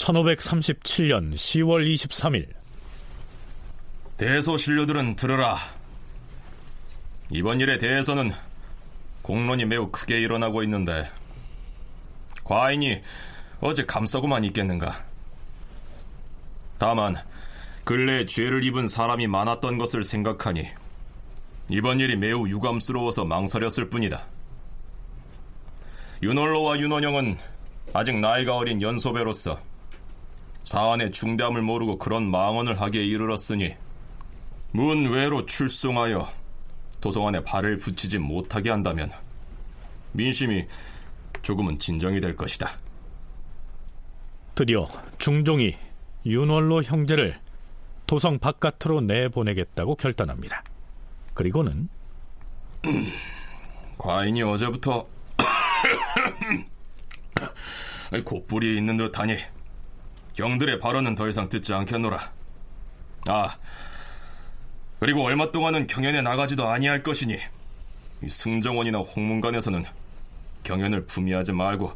[0.00, 2.48] 1537년 10월 23일
[4.16, 5.56] 대소신료들은 들으라.
[7.30, 8.32] 이번 일에 대해서는
[9.22, 11.10] 공론이 매우 크게 일어나고 있는데
[12.44, 13.00] 과인이
[13.60, 15.04] 어제 감싸고만 있겠는가?
[16.78, 17.16] 다만
[17.84, 20.68] 근래 죄를 입은 사람이 많았던 것을 생각하니
[21.68, 24.26] 이번 일이 매우 유감스러워서 망설였을 뿐이다.
[26.22, 27.38] 윤월로와 윤원영은
[27.92, 29.69] 아직 나이가 어린 연소배로서
[30.70, 33.74] 사안의 중대함을 모르고 그런 망언을 하기에 이르렀으니
[34.70, 36.28] 문외로 출송하여
[37.00, 39.10] 도성안에 발을 붙이지 못하게 한다면
[40.12, 40.64] 민심이
[41.42, 42.68] 조금은 진정이 될 것이다.
[44.54, 45.76] 드디어 중종이
[46.24, 47.40] 윤월로 형제를
[48.06, 50.62] 도성 바깥으로 내보내겠다고 결단합니다.
[51.34, 51.88] 그리고는
[53.98, 55.04] 과인이 어제부터
[58.24, 59.36] 곧불이 있는 듯하니
[60.34, 62.18] 경들의 발언은 더 이상 듣지 않겠노라.
[63.28, 63.56] 아,
[64.98, 67.38] 그리고 얼마 동안은 경연에 나가지도 아니할 것이니
[68.26, 69.84] 승정원이나 홍문관에서는
[70.62, 71.92] 경연을 품위하지 말고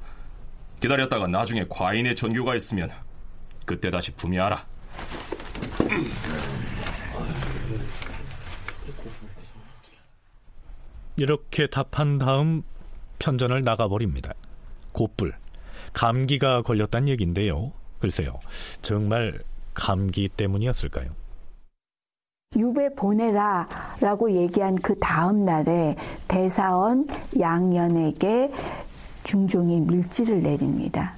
[0.80, 2.90] 기다렸다가 나중에 과인의 전교가 있으면
[3.66, 4.64] 그때 다시 품위하라.
[11.16, 12.62] 이렇게 답한 다음
[13.18, 14.34] 편전을 나가버립니다.
[14.92, 15.34] 곧불.
[15.92, 17.72] 감기가 걸렸단 얘기인데요.
[18.04, 18.38] 글쎄요.
[18.82, 19.40] 정말
[19.72, 21.08] 감기 때문이었을까요?
[22.54, 23.66] 유배 보내라
[23.98, 25.96] 라고 얘기한 그 다음 날에
[26.28, 27.08] 대사원
[27.40, 28.52] 양년에게
[29.22, 31.14] 중종이 밀지를 내립니다.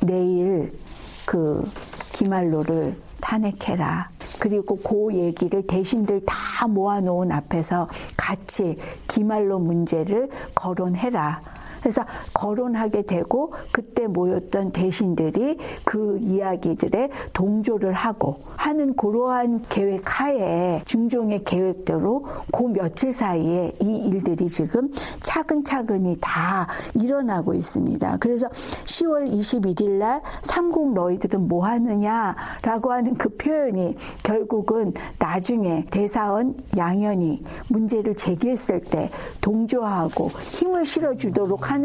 [0.00, 0.78] 내일
[1.26, 1.68] 그
[2.14, 4.08] 기말로를 탄핵해라.
[4.38, 11.57] 그리고 그 얘기를 대신들 다 모아놓은 앞에서 같이 기말로 문제를 거론해라.
[11.80, 21.44] 그래서 거론하게 되고 그때 모였던 대신들이 그 이야기들에 동조를 하고 하는 그러한 계획 하에 중종의
[21.44, 24.90] 계획대로 그 며칠 사이에 이 일들이 지금
[25.22, 28.18] 차근차근히 다 일어나고 있습니다.
[28.20, 37.42] 그래서 10월 21일 날 삼국 너희들은 뭐 하느냐라고 하는 그 표현이 결국은 나중에 대사원 양현이
[37.68, 39.10] 문제를 제기했을 때
[39.40, 41.77] 동조하고 힘을 실어주도록 하는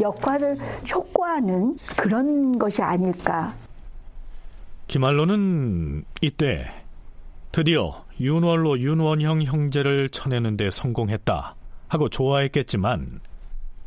[0.00, 3.54] 역할을 촉구하는 그런 것이 아닐까.
[4.86, 6.70] 기말로는 이때
[7.52, 11.54] 드디어 윤월로 윤원형 형제를 쳐내는데 성공했다
[11.88, 13.20] 하고 좋아했겠지만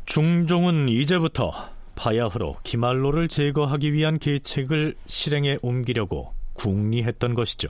[0.06, 1.52] 중종은 이제부터
[1.94, 7.68] 바야흐로 기말로를 제거하기 위한 계책을 실행에 옮기려고 궁리했던 것이죠.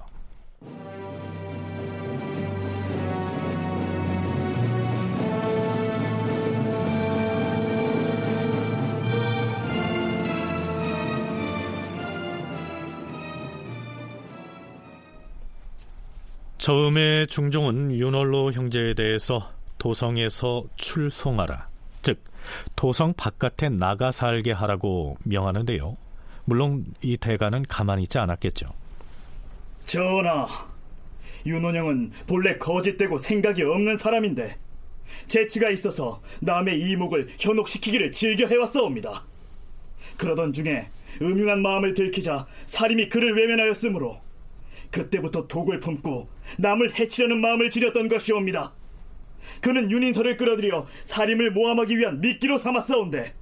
[16.70, 21.68] 처음에 중종은 윤월로 형제에 대해서 도성에서 출송하라,
[22.02, 22.22] 즉
[22.76, 25.96] 도성 바깥에 나가 살게 하라고 명하는데요.
[26.44, 28.68] 물론 이 대가는 가만히 있지 않았겠죠.
[29.80, 30.46] 전하,
[31.44, 34.56] 윤원영은 본래 거짓되고 생각이 없는 사람인데
[35.26, 39.24] 재치가 있어서 남의 이목을 현혹시키기를 즐겨 해왔사옵니다.
[40.18, 40.88] 그러던 중에
[41.20, 44.29] 음흉한 마음을 들키자 살인이 그를 외면하였으므로
[44.90, 48.74] 그때부터 독을 품고 남을 해치려는 마음을 지렸던 것이옵니다.
[49.60, 53.34] 그는 윤인서를 끌어들여 살인을 모함하기 위한 미끼로 삼았사온데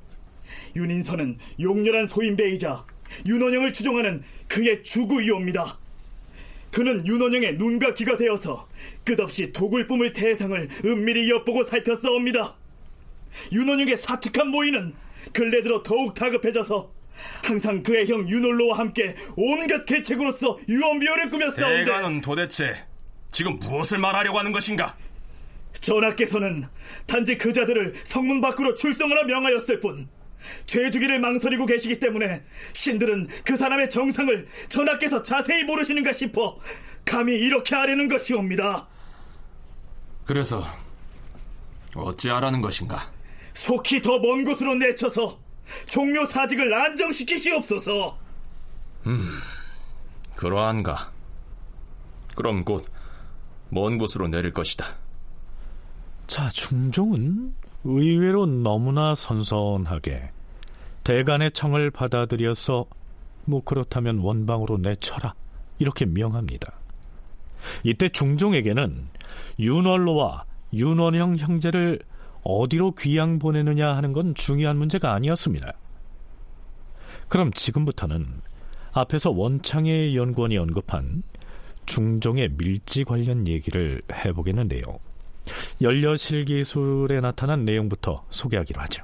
[0.77, 2.85] 윤인서는 용렬한 소인배이자
[3.27, 5.79] 윤원영을 추종하는 그의 주구이옵니다.
[6.71, 8.69] 그는 윤원영의 눈과 귀가 되어서
[9.05, 12.57] 끝없이 독을 뿜을 대상을 은밀히 엿보고 살폈사옵니다.
[13.53, 14.95] 윤원영의 사특한 모의는
[15.33, 16.93] 근래 들어 더욱 다급해져서
[17.45, 22.75] 항상 그의 형 윤홀로와 함께 온갖 계책으로서 유언비어를 꾸몄사온데 대가는 도대체
[23.31, 24.97] 지금 무엇을 말하려고 하는 것인가?
[25.81, 26.67] 전하께서는
[27.07, 30.09] 단지 그자들을 성문 밖으로 출성하라 명하였을 뿐
[30.67, 36.59] 죄주기를 망설이고 계시기 때문에 신들은 그 사람의 정상을 전하께서 자세히 모르시는가 싶어
[37.05, 38.87] 감히 이렇게 하려는 것이옵니다.
[40.25, 40.65] 그래서
[41.95, 43.11] 어찌하라는 것인가?
[43.55, 45.41] 속히 더 먼 곳으로 내쳐서
[45.87, 48.19] 종묘 사직을 안정시키시옵소서.
[49.07, 49.39] 음,
[50.37, 51.13] 그러한가.
[52.35, 52.99] 그럼 곧
[53.71, 54.87] 먼 곳으로 내릴 것이다.
[56.27, 57.55] 자, 중종은
[57.85, 60.31] 의외로 너무나 선선하게
[61.05, 62.87] 대간의 청을 받아들여서
[63.45, 65.35] 뭐 그렇다면 원방으로 내쳐라
[65.79, 66.73] 이렇게 명합니다.
[67.83, 69.09] 이때 중종에게는
[69.59, 72.01] 윤월로와 윤원형 형제를
[72.43, 75.73] 어디로 귀양 보내느냐 하는 건 중요한 문제가 아니었습니다.
[77.29, 78.27] 그럼 지금부터는
[78.93, 81.23] 앞에서 원창의 연구원이 언급한
[81.87, 84.83] 중종의 밀지 관련 얘기를 해보겠는데요.
[85.81, 89.03] 연려실 기술에 나타난 내용부터 소개하기로 하죠.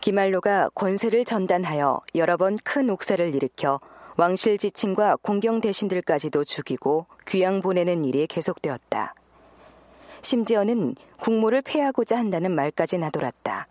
[0.00, 3.78] 기말로가 권세를 전단하여 여러 번 큰 옥사를 일으켜
[4.16, 9.14] 왕실 지친과 공경 대신들까지도 죽이고 귀양 보내는 일이 계속되었다.
[10.22, 13.66] 심지어는 국모를 폐하고자 한다는 말까지 나돌았다.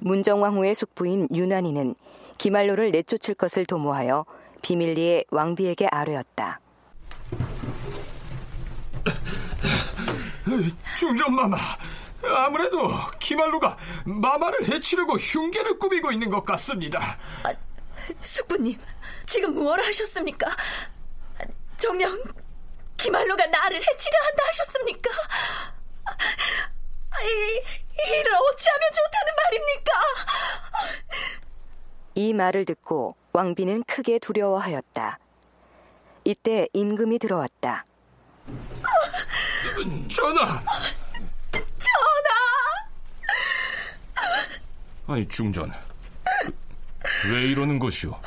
[0.00, 1.94] 문정왕후의 숙부인 유난이는
[2.38, 4.24] 기말로를 내쫓을 것을 도모하여
[4.62, 6.60] 비밀리에 왕비에게 아뢰었다.
[10.98, 11.56] 중전마마,
[12.22, 17.00] 아무래도 기말로가 마마를 해치려고 흉계를 꾸미고 있는 것 같습니다.
[17.44, 17.52] 아,
[18.20, 18.78] 숙부님,
[19.26, 20.48] 지금 무엇을 하셨습니까?
[21.76, 22.16] 정녕
[23.02, 25.10] 기말로가 나를 해치려 한다 하셨습니까?
[27.24, 27.62] 이,
[27.98, 29.92] 이를 어찌하면 좋다는 말입니까?
[32.14, 35.18] 이 말을 듣고 왕비는 크게 두려워하였다.
[36.24, 37.84] 이때 임금이 들어왔다.
[40.08, 40.62] 전하!
[41.50, 42.32] 전하!
[45.08, 45.72] 아니 중전,
[47.32, 48.20] 왜 이러는 것이오?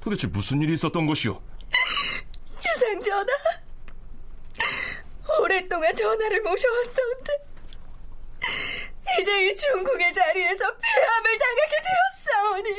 [0.00, 1.49] 도대체 무슨 일이 있었던 것이오?
[2.60, 3.32] 주상 전하,
[5.40, 7.32] 오랫동안 전하를 모셔왔사온데
[9.20, 12.70] 이제 이 중국의 자리에서 폐함을 당하게 되었사오니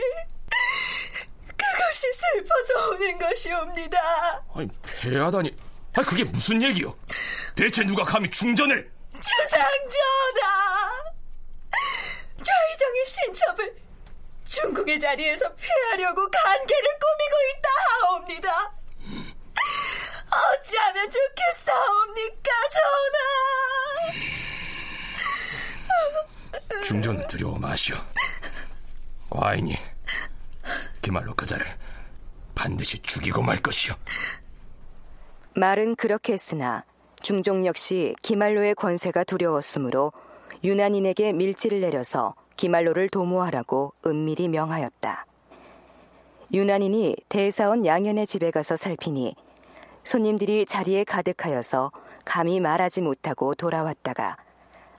[1.58, 4.44] 그것이 슬퍼서 오는 것이옵니다.
[4.56, 5.56] 아니 폐하다니,
[5.94, 6.96] 아니 그게 무슨 얘기요?
[7.56, 8.91] 대체 누가 감히 중전을?
[9.13, 11.04] 주상 전하,
[12.44, 13.76] 좌의정의 신첩을
[14.48, 18.81] 중국의 자리에서 폐하려고 간계를 꾸미고 있다 하옵니다.
[20.32, 23.21] 어찌하면 좋겠사옵니까, 전하?
[26.84, 27.95] 중전은 두려워 마시오.
[29.30, 29.78] 과인이
[31.02, 31.65] 기말로 그자를
[32.56, 33.95] 반드시 죽이고 말 것이오.
[35.56, 36.84] 말은 그렇게 했으나
[37.21, 40.13] 중종 역시 기말로의 권세가 두려웠으므로
[40.63, 45.26] 유난인에게 밀지를 내려서 기말로를 도모하라고 은밀히 명하였다.
[46.54, 49.36] 유난인이 대사원 양현의 집에 가서 살피니
[50.04, 51.92] 손님들이 자리에 가득하여서
[52.26, 54.38] 감히 말하지 못하고 돌아왔다가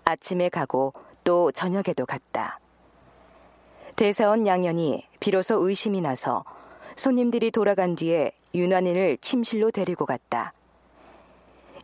[0.05, 0.93] 아침에 가고
[1.25, 2.59] 또 저녁에도 갔다.
[3.97, 6.45] 대사원 양현이 비로소 의심이 나서
[6.97, 10.53] 손님들이 돌아간 뒤에 유난인을 침실로 데리고 갔다.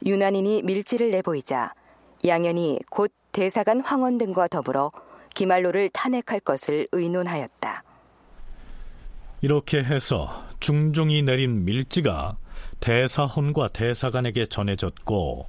[0.04, 1.74] 유난인이 밀지를 내보이자
[2.26, 4.90] 양현이 곧 대사관 황원 등과 더불어
[5.34, 7.82] 기말로를 탄핵할 것을 의논하였다.
[9.40, 12.36] 이렇게 해서 중종이 내린 밀지가
[12.80, 15.46] 대사헌과 대사관에게 전해졌고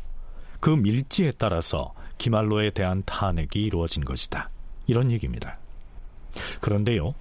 [0.60, 4.50] 그 밀지에 따라서 기말로에 대한 탄핵이 이루어진 것이다.
[4.88, 5.58] 이런 얘기입니다.
[6.62, 7.13] 그런데요,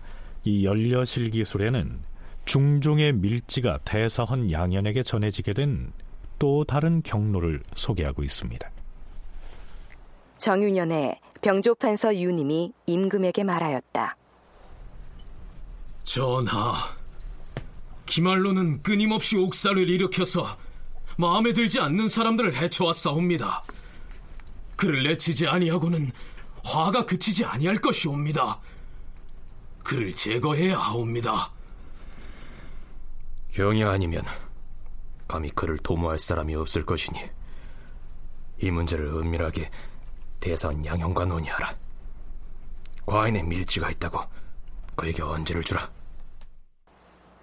[0.45, 2.01] 이 연려실 기술에는
[2.45, 5.93] 중종의 밀지가 대사헌 양현에게 전해지게 된
[6.39, 8.71] 또 다른 경로를 소개하고 있습니다.
[10.39, 14.17] 정유년에 병조판서 유님이 임금에게 말하였다.
[16.05, 16.75] 전하,
[18.09, 20.59] 기말로는 끊임없이 옥사를 일으켜서
[21.17, 23.63] 마음에 들지 않는 사람들을 해쳐왔사옵니다.
[24.77, 26.11] 그를 내치지 아니하고는
[26.65, 28.61] 화가 그치지 아니할 것이옵니다.
[29.85, 31.53] 그를 제거해야 하옵니다.
[33.53, 34.23] 경이 아니면
[35.27, 37.19] 감히 그를 도모할 사람이 없을 것이니
[38.63, 39.71] 이 문제를 은밀하게
[40.41, 41.77] 대사원 양형과 논의하라.
[43.07, 44.21] 과인의 밀지가 있다고
[44.95, 45.98] 그에게 언지를 주라.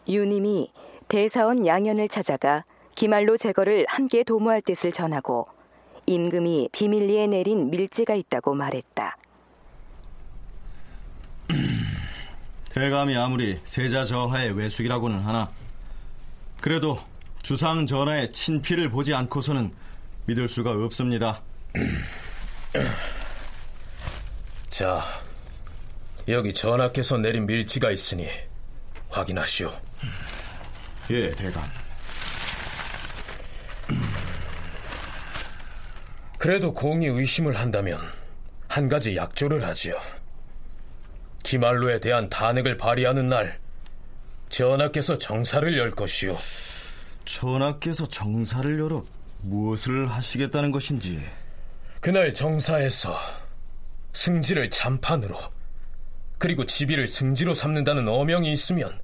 [0.07, 0.71] 유님이
[1.07, 2.63] 대사원 양현을 찾아가
[2.95, 5.45] 기말로 제거를 함께 도모할 뜻을 전하고
[6.05, 9.17] 임금이 비밀리에 내린 밀지가 있다고 말했다.
[12.71, 15.51] 대감이 아무리 세자 저하의 외숙이라고는 하나
[16.61, 16.97] 그래도
[17.41, 19.71] 주상 전하의 친피를 보지 않고서는
[20.25, 21.41] 믿을 수가 없습니다.
[24.69, 25.01] 자,
[26.27, 28.27] 여기 전하께서 내린 밀지가 있으니
[29.15, 29.71] 확인하시오.
[31.11, 31.63] 예, 대감.
[36.37, 37.99] 그래도 공이 의심을 한다면
[38.67, 39.95] 한 가지 약조를 하지요.
[41.43, 43.57] 기말로에 대한 탄핵을 발의하는 날
[44.49, 46.35] 전하께서 정사를 열 것이요.
[47.25, 49.03] 전하께서 정사를 열어
[49.41, 51.23] 무엇을 하시겠다는 것인지.
[52.01, 53.17] 그날 정사에서
[54.13, 55.37] 승지를 잔판으로
[56.37, 58.99] 그리고 지비를 승지로 삼는다는 어명이 있으면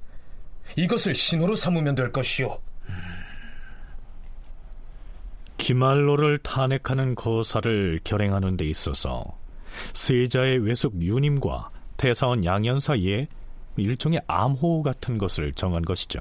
[0.76, 2.60] 이것을 신호로 삼으면 될 것이오.
[5.58, 9.38] 기말로를 탄핵하는 거사를 결행하는 데 있어서
[9.94, 13.28] 세자의 외숙 유님과 대사원 양현 사이에
[13.78, 16.20] 일종의 암호 같은 것을 정한 것이죠.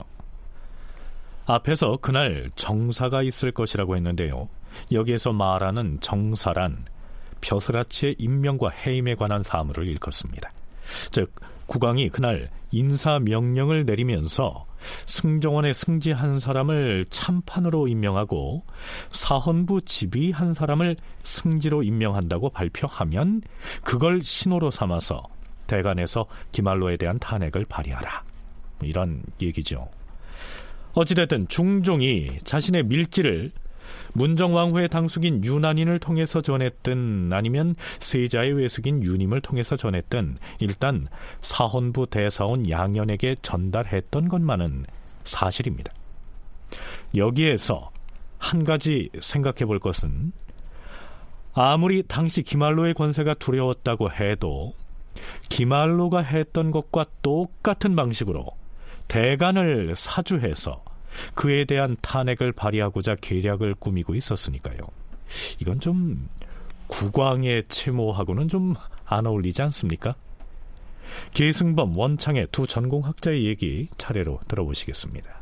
[1.46, 4.48] 앞에서 그날 정사가 있을 것이라고 했는데요.
[4.92, 6.84] 여기에서 말하는 정사란
[7.40, 10.52] 벼슬아치의 임명과 해임에 관한 사물을 일컫습니다.
[11.10, 11.34] 즉
[11.66, 14.66] 국왕이 그날 인사 명령을 내리면서
[15.06, 18.64] 승정원에 승지 한 사람을 참판으로 임명하고
[19.10, 23.42] 사헌부 지휘한 사람을 승지로 임명한다고 발표하면
[23.82, 25.22] 그걸 신호로 삼아서
[25.66, 28.24] 대관에서 기말로에 대한 탄핵을 발휘하라.
[28.82, 29.88] 이런 얘기죠.
[30.92, 33.52] 어찌됐든 중종이 자신의 밀지를
[34.14, 41.06] 문정왕후의 당숙인 유난인을 통해서 전했든 아니면 세자의 외숙인 유님을 통해서 전했든 일단
[41.40, 44.86] 사헌부 대사원 양연에게 전달했던 것만은
[45.24, 45.92] 사실입니다.
[47.16, 47.90] 여기에서
[48.38, 50.32] 한 가지 생각해 볼 것은
[51.52, 54.74] 아무리 당시 기말로의 권세가 두려웠다고 해도
[55.48, 58.46] 기말로가 했던 것과 똑같은 방식으로
[59.08, 60.82] 대간을 사주해서
[61.34, 64.78] 그에 대한 탄핵을 발휘하고자 계략을 꾸미고 있었으니까요.
[65.60, 66.28] 이건 좀
[66.88, 68.74] 국왕의 채모하고는 좀
[69.10, 70.14] 안 어울리지 않습니까?
[71.34, 75.39] 계승범, 원창의 두 전공학자의 얘기 차례로 들어보시겠습니다.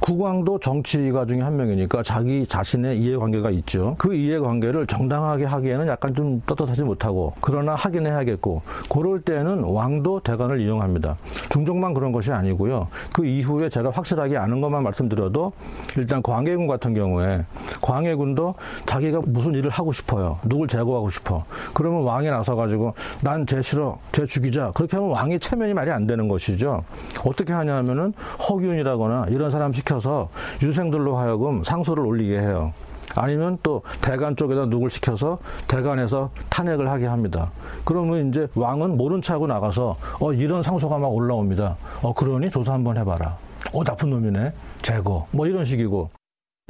[0.00, 3.94] 국왕도 정치가 중에 한 명이니까 자기 자신의 이해관계가 있죠.
[3.98, 10.60] 그 이해관계를 정당하게 하기에는 약간 좀 떳떳하지 못하고 그러나 하긴 해야겠고 그럴 때는 왕도 대관을
[10.60, 11.16] 이용합니다.
[11.50, 12.88] 중종만 그런 것이 아니고요.
[13.12, 15.52] 그 이후에 제가 확실하게 아는 것만 말씀드려도
[15.96, 17.44] 일단 광해군 같은 경우에
[17.80, 18.54] 광해군도
[18.86, 20.38] 자기가 무슨 일을 하고 싶어요.
[20.44, 21.44] 누굴 제거하고 싶어.
[21.74, 23.98] 그러면 왕이 나서가지고 난 쟤 싫어.
[24.12, 24.70] 쟤 죽이자.
[24.74, 26.84] 그렇게 하면 왕의 체면이 말이 안 되는 것이죠.
[27.24, 28.14] 어떻게 하냐 하면은
[28.48, 30.28] 허균이라거나 이런 사람 시켜서
[30.62, 32.72] 유생들로 하여금 상소를 올리게 해요.
[33.14, 37.50] 아니면 또 대간 쪽에다 누굴 시켜서 대간에서 탄핵을 하게 합니다.
[37.84, 41.76] 그러면 이제 왕은 모른 척하고 나가서 어 이런 상소가 막 올라옵니다.
[42.00, 43.36] 어 그러니 조사 한번 해봐라.
[43.72, 44.52] 어 나쁜 놈이네.
[44.82, 45.26] 제거.
[45.30, 46.10] 뭐 이런 식이고.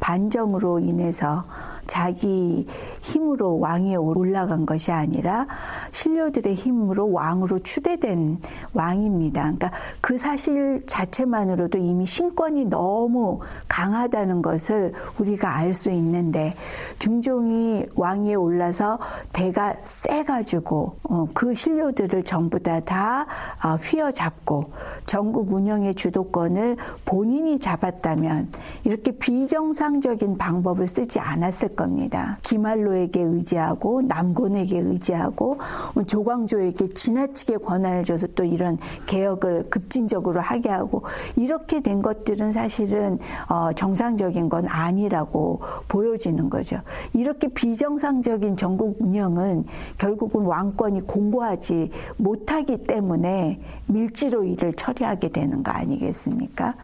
[0.01, 1.45] 반정으로 인해서
[1.87, 2.67] 자기
[3.01, 5.47] 힘으로 왕위에 올라간 것이 아니라
[5.91, 8.39] 신료들의 힘으로 왕으로 추대된
[8.73, 9.43] 왕입니다.
[9.43, 16.55] 그러니까 그 사실 자체만으로도 이미 신권이 너무 강하다는 것을 우리가 알 수 있는데
[16.99, 18.99] 중종이 왕위에 올라서
[19.33, 23.27] 대가 세가지고 어, 그 신료들을 전부 다다
[23.65, 24.71] 어, 휘어잡고
[25.07, 28.53] 전국 운영의 주도권을 본인이 잡았다면
[28.85, 32.39] 이렇게 비정상적인 방법을 쓰지 않았을 겁니다.
[32.43, 35.59] 기말로에게 의지하고 남곤에게 의지하고
[36.07, 41.03] 조광조에게 지나치게 권한을 줘서 또 이런 개혁을 급진적으로 하게 하고
[41.37, 43.19] 이렇게 된 것들은 사실은
[43.49, 46.81] 어, 정상적인 건 아니라고 보여지는 거죠.
[47.15, 49.65] 이렇게 비정상적인 전국 운영은
[49.99, 56.75] 결국은 왕권이 공고하지 못하기 때문에 밀지로 일을 처리하게 되는 거 아니겠습니까?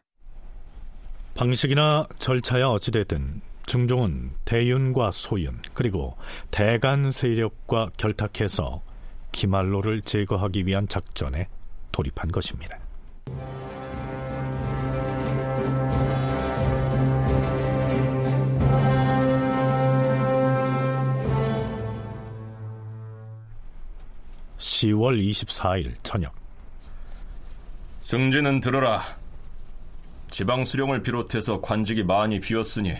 [1.34, 6.16] 방식이나 절차야 어찌되든 중종은 대윤과 소윤 그리고
[6.50, 8.82] 대간 세력과 결탁해서
[9.30, 11.46] 기말로를 제거하기 위한 작전에
[11.92, 12.78] 돌입한 것입니다.
[24.56, 26.34] (10월 24일) 저녁
[28.00, 29.00] 승진은 들어라
[30.30, 32.94] 지방 수령을 비롯해서 관직이 많이 비었으니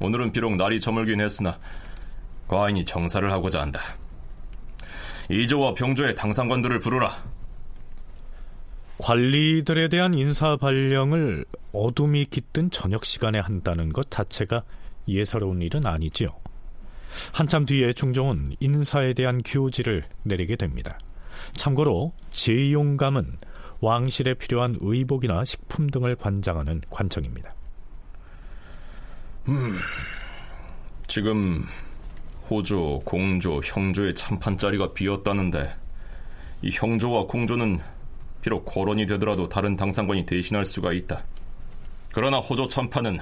[0.00, 1.58] 오늘은 비록 날이 저물긴 했으나
[2.46, 3.80] 과인이 정사를 하고자 한다.
[5.30, 7.10] 이조와 병조의 당상관들을 부르라.
[8.98, 14.62] 관리들에 대한 인사 발령을 어둠이 깃든 저녁 시간에 한다는 것 자체가
[15.06, 16.30] 예사로운 일은 아니지요.
[17.32, 20.98] 한참 뒤에 중종은 인사에 대한 교지를 내리게 됩니다.
[21.52, 23.38] 참고로 제용감은
[23.80, 27.54] 왕실에 필요한 의복이나 식품 등을 관장하는 관청입니다.
[29.48, 29.78] 음,
[31.06, 31.64] 지금
[32.50, 35.74] 호조, 공조, 형조의 참판 자리가 비었다는데
[36.60, 37.80] 이 형조와 공조는
[38.42, 41.24] 비록 거론이 되더라도 다른 당상관이 대신할 수가 있다.
[42.12, 43.18] 그러나 호조 참판은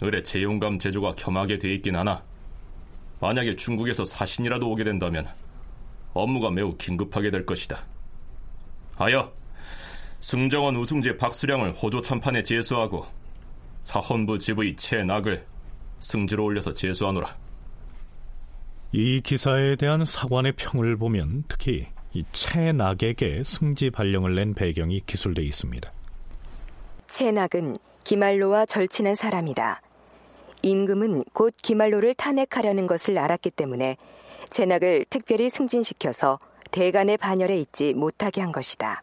[0.00, 2.22] 을의 재용감 제조가 겸하게 돼 있긴 하나
[3.18, 5.26] 만약에 중국에서 사신이라도 오게 된다면
[6.14, 7.84] 업무가 매우 긴급하게 될 것이다.
[8.94, 9.32] 하여
[10.20, 13.17] 승정원 우승제 박수량을 호조 참판에 제수하고
[13.80, 15.44] 사헌부 지부의 최낙을
[15.98, 17.34] 승지로 올려서 제수하노라.
[18.92, 25.90] 이 기사에 대한 사관의 평을 보면 특히 이 최낙에게 승지 발령을 낸 배경이 기술돼 있습니다.
[27.06, 29.82] 최낙은 기말로와 절친한 사람이다.
[30.62, 33.96] 임금은 곧 기말로를 탄핵하려는 것을 알았기 때문에
[34.50, 36.38] 최낙을 특별히 승진시켜서
[36.70, 39.02] 대간의 반열에 있지 못하게 한 것이다.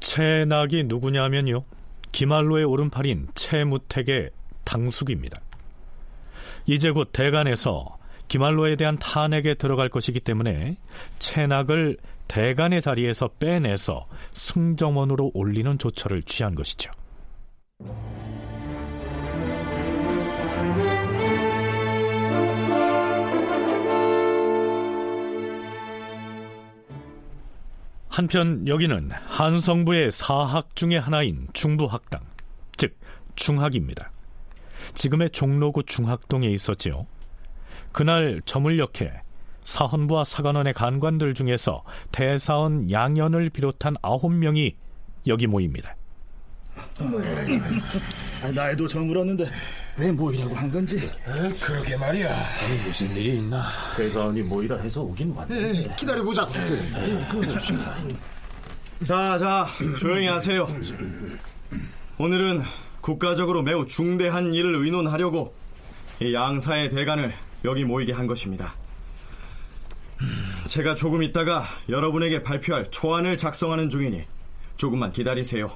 [0.00, 1.64] 최낙이 누구냐면요.
[2.12, 4.30] 기말로의 오른팔인 최무택의
[4.64, 5.40] 당숙입니다.
[6.66, 7.96] 이제 곧 대간에서
[8.28, 10.76] 기말로에 대한 탄핵에 들어갈 것이기 때문에
[11.18, 11.98] 최낙을
[12.28, 16.90] 대간의 자리에서 빼내서 승정원으로 올리는 조처를 취한 것이죠.
[28.16, 32.22] 한편 여기는 한성부의 사학 중의 하나인 중부학당,
[32.78, 32.96] 즉
[33.34, 34.10] 중학입니다.
[34.94, 37.06] 지금의 종로구 중학동에 있었지요.
[37.92, 39.12] 그날 점을 역해
[39.60, 44.74] 사헌부와 사관원의 간관들 중에서 대사원 양연을 비롯한 아홉 명이
[45.26, 45.94] 여기 모입니다.
[48.42, 49.44] 아, 나에도 저물었는데
[49.98, 51.10] 왜 모이라고 한 건지.
[51.60, 52.28] 그러게 말이야.
[52.84, 53.66] 무슨 일이 있나?
[53.96, 55.94] 대사원이 모이라 해서 오긴 왔는데.
[55.96, 56.46] 기다려보자.
[59.06, 59.66] 자, 자,
[59.98, 60.68] 조용히 하세요.
[62.18, 62.62] 오늘은
[63.00, 65.54] 국가적으로 매우 중대한 일을 의논하려고
[66.20, 67.34] 이 양사의 대간을
[67.64, 68.74] 여기 모이게 한 것입니다.
[70.66, 74.24] 제가 조금 있다가 여러분에게 발표할 초안을 작성하는 중이니
[74.76, 75.74] 조금만 기다리세요.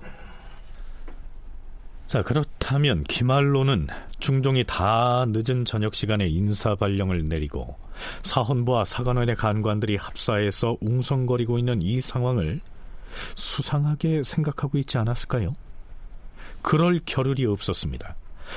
[2.11, 3.87] 자, 그렇다면 기말로는
[4.19, 7.77] 중종이 다 늦은 저녁 시간에 인사 발령을 내리고
[8.25, 12.63] 사헌부와 사관원의 간관들이 합사해서 웅성거리고 있는 이 상황을
[13.37, 15.55] 수상하게 생각하고 있지 않았을까요?
[16.63, 18.17] 그럴 겨를이 없었습니다.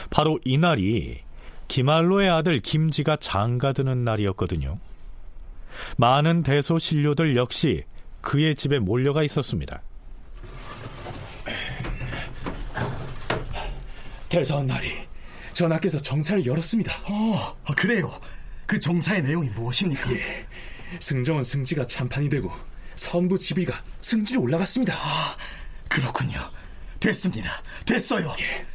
[0.10, 1.20] 바로 이날이
[1.68, 4.80] 기말로의 아들 김지가 장가드는 날이었거든요.
[5.98, 7.84] 많은 대소 신료들 역시
[8.22, 9.84] 그의 집에 몰려가 있었습니다.
[14.34, 14.92] 대사원 날이
[15.54, 16.92] 전하께서 정사를 열었습니다.
[17.04, 18.20] 어, 그래요.
[18.66, 20.12] 그 정사의 내용이 무엇입니까?
[20.12, 20.48] 예,
[21.00, 22.52] 승정원 승지가 참판이 되고
[22.96, 24.96] 선부 지비가 승지로 올라갔습니다.
[24.96, 25.38] 아,
[25.88, 26.40] 그렇군요.
[27.00, 27.48] 됐습니다.
[27.86, 28.36] 됐어요.
[28.40, 28.66] 예.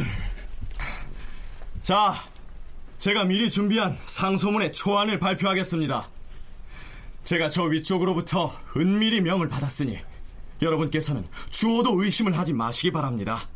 [1.82, 2.14] 자,
[2.98, 6.08] 제가 미리 준비한 상소문의 초안을 발표하겠습니다.
[7.24, 9.98] 제가 저 위쪽으로부터 은밀히 명을 받았으니
[10.62, 13.48] 여러분께서는 주어도 의심을 하지 마시기 바랍니다.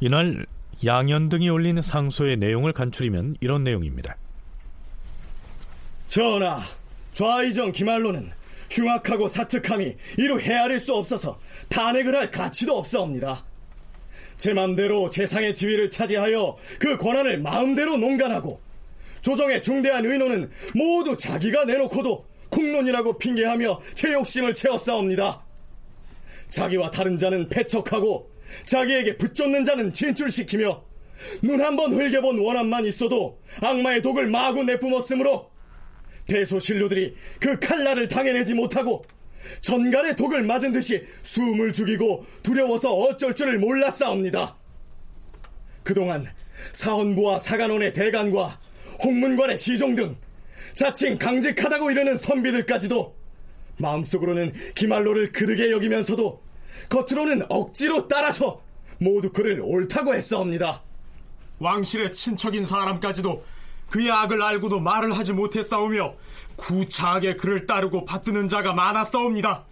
[0.00, 0.46] 이날
[0.84, 4.16] 양현 등이 올린 상소의 내용을 간추리면 이런 내용입니다.
[6.06, 6.60] 전하,
[7.12, 8.32] 좌의정 기말로는
[8.70, 13.44] 흉악하고 사특함이 이루 헤아릴 수 없어서 탄핵을 할 가치도 없사옵니다.
[14.36, 18.60] 제 맘대로 재상의 지위를 차지하여 그 권한을 마음대로 농간하고
[19.20, 25.44] 조정의 중대한 의논은 모두 자기가 내놓고도 국론이라고 핑계하며 제 욕심을 채웠사옵니다.
[26.52, 28.30] 자기와 다른 자는 배척하고
[28.66, 30.84] 자기에게 붙쫓는 자는 진출시키며
[31.42, 35.50] 눈 한 번 흘겨본 원한만 있어도 악마의 독을 마구 내뿜었으므로
[36.26, 39.04] 대소신료들이 그 칼날을 당해내지 못하고
[39.60, 44.56] 전갈의 독을 맞은 듯이 숨을 죽이고 두려워서 어쩔 줄을 몰랐사옵니다.
[45.82, 46.26] 그동안
[46.72, 48.60] 사헌부와 사관원의 대간과
[49.02, 50.16] 홍문관의 시종 등
[50.74, 53.21] 자칭 강직하다고 이르는 선비들까지도
[53.82, 56.40] 마음속으로는 기말로를 그르게 여기면서도
[56.88, 58.62] 겉으로는 억지로 따라서
[58.98, 60.82] 모두 그를 옳다고 했사옵니다.
[61.58, 63.44] 왕실의 친척인 사람까지도
[63.90, 66.14] 그의 악을 알고도 말을 하지 못했사오며
[66.56, 69.66] 구차하게 그를 따르고 받드는 자가 많았사옵니다.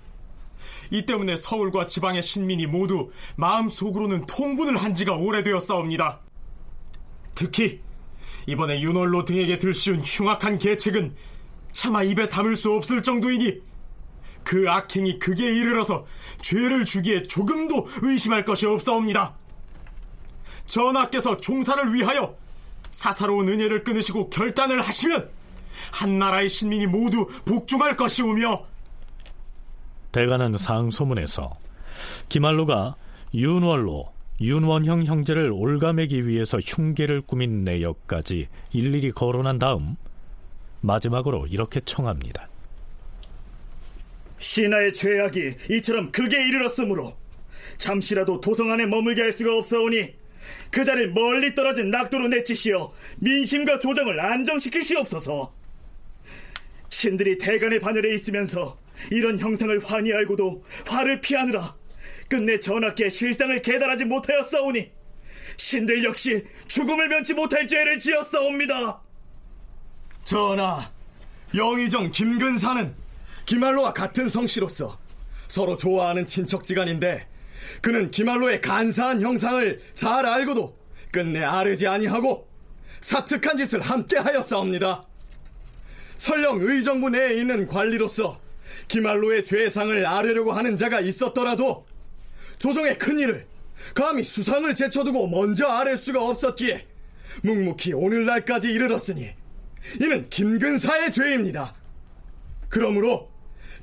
[0.90, 6.20] 이 때문에 서울과 지방의 신민이 모두 마음속으로는 통분을 한 지가 오래되었사옵니다.
[7.34, 7.80] 특히
[8.46, 11.14] 이번에 윤월로 등에게 들씌운 흉악한 계책은
[11.72, 13.69] 차마 입에 담을 수 없을 정도이니
[14.44, 16.06] 그 악행이 극에 이르러서
[16.40, 19.34] 죄를 주기에 조금도 의심할 것이 없사옵니다.
[20.66, 22.36] 전하께서 종사를 위하여
[22.90, 25.28] 사사로운 은혜를 끊으시고 결단을 하시면
[25.92, 28.64] 한 나라의 신민이 모두 복종할 것이오며
[30.12, 31.56] 대가는 상소문에서
[32.28, 32.96] 기말로가
[33.34, 39.96] 윤월로 윤원형 형제를 올가매기 위해서 흉계를 꾸민 내역까지 일일이 거론한 다음
[40.80, 42.49] 마지막으로 이렇게 청합니다.
[44.40, 47.16] 신하의 죄악이 이처럼 극에 이르렀으므로
[47.76, 50.14] 잠시라도 도성 안에 머물게 할 수가 없사오니
[50.70, 55.54] 그 자를 멀리 떨어진 낙도로 내치시어 민심과 조정을 안정시키시옵소서.
[56.88, 58.78] 신들이 대간의 바늘에 있으면서
[59.10, 61.76] 이런 형상을 환히 알고도 화를 피하느라
[62.28, 64.90] 끝내 전하께 실상을 계달하지 못하였사오니
[65.58, 69.02] 신들 역시 죽음을 면치 못할 죄를 지었사옵니다.
[70.24, 70.90] 전하,
[71.54, 72.99] 영의정 김근사는
[73.50, 74.96] 기말로와 같은 성씨로서
[75.48, 77.26] 서로 좋아하는 친척지간인데
[77.82, 80.78] 그는 기말로의 간사한 형상을 잘 알고도
[81.10, 82.48] 끝내 아르지 아니하고
[83.00, 85.04] 사특한 짓을 함께 하였사옵니다.
[86.16, 88.40] 설령 의정부 내에 있는 관리로서
[88.86, 91.84] 기말로의 죄상을 아뢰려고 하는 자가 있었더라도
[92.60, 93.48] 조정의 큰 일을
[93.96, 96.86] 감히 수상을 제쳐두고 먼저 아랠 수가 없었기에
[97.42, 99.34] 묵묵히 오늘날까지 이르렀으니
[100.00, 101.74] 이는 김근사의 죄입니다.
[102.68, 103.29] 그러므로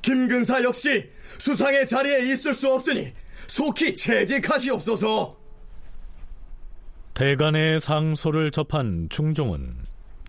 [0.02, 3.12] 김근사 역시 수상의 자리에 있을 수 없으니
[3.46, 5.36] 속히 채직하시옵소서.
[7.14, 9.76] 대간의 상소를 접한 중종은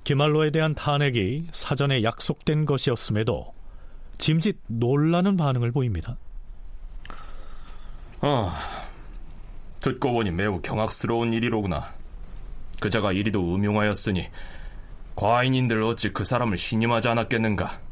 [0.04, 3.54] 기말로에 대한 탄핵이 사전에 약속된 것이었음에도
[4.18, 6.18] 짐짓 놀라는 반응을 보입니다.
[8.22, 8.54] 아,
[9.80, 11.94] 듣고 보니 매우 경악스러운 일이로구나.
[12.82, 14.30] 그자가 이리도 음흉하였으니
[15.16, 17.89] 과인인들 어찌 그 사람을 신임하지 않았겠는가?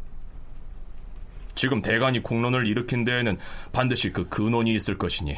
[1.57, 3.35] 지금 대간이 공론을 일으킨 데에는
[3.71, 5.35] 반드시 그 근원이 있을 것이니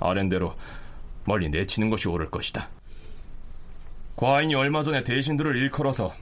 [0.00, 0.56] 아랜대로
[1.26, 2.70] 멀리 내치는 것이 옳을 것이다.
[4.16, 6.14] 과인이 얼마 전에 대신들을 일컬어서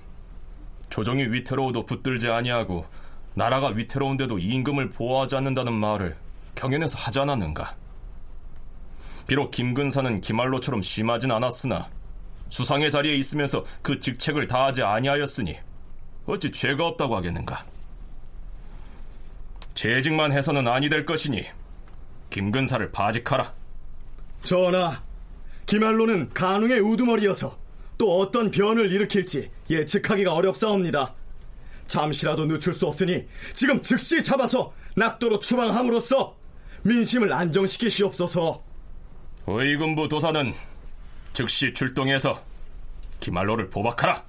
[0.91, 2.87] 조정이 위태로워도 붙들지 아니하고
[3.35, 6.17] 나라가 위태로운데도 임금을 보호하지 않는다는 말을
[6.57, 7.77] 경연에서 하지 않았는가?
[9.29, 11.89] 비록 김근사는 기말로처럼 심하진 않았으나
[12.49, 15.57] 수상의 자리에 있으면서 그 직책을 다하지 아니하였으니
[16.27, 17.63] 어찌 죄가 없다고 하겠는가?
[19.79, 21.45] 재직만 해서는 아니 될 것이니
[22.31, 23.53] 김근사를 바직하라.
[24.43, 25.01] 전하,
[25.67, 27.57] 기말로는 간웅의 우두머리여서
[27.97, 31.15] 또 어떤 변을 일으킬지 예측하기가 어렵사옵니다.
[31.87, 33.25] 잠시라도 늦출 수 없으니
[33.55, 36.35] 지금 즉시 잡아서 낙도로 추방함으로써
[36.83, 38.61] 민심을 안정시키시옵소서.
[39.47, 40.55] 의군부 도사는
[41.33, 42.43] 즉시 출동해서
[43.21, 44.25] 기말로를 포박하라.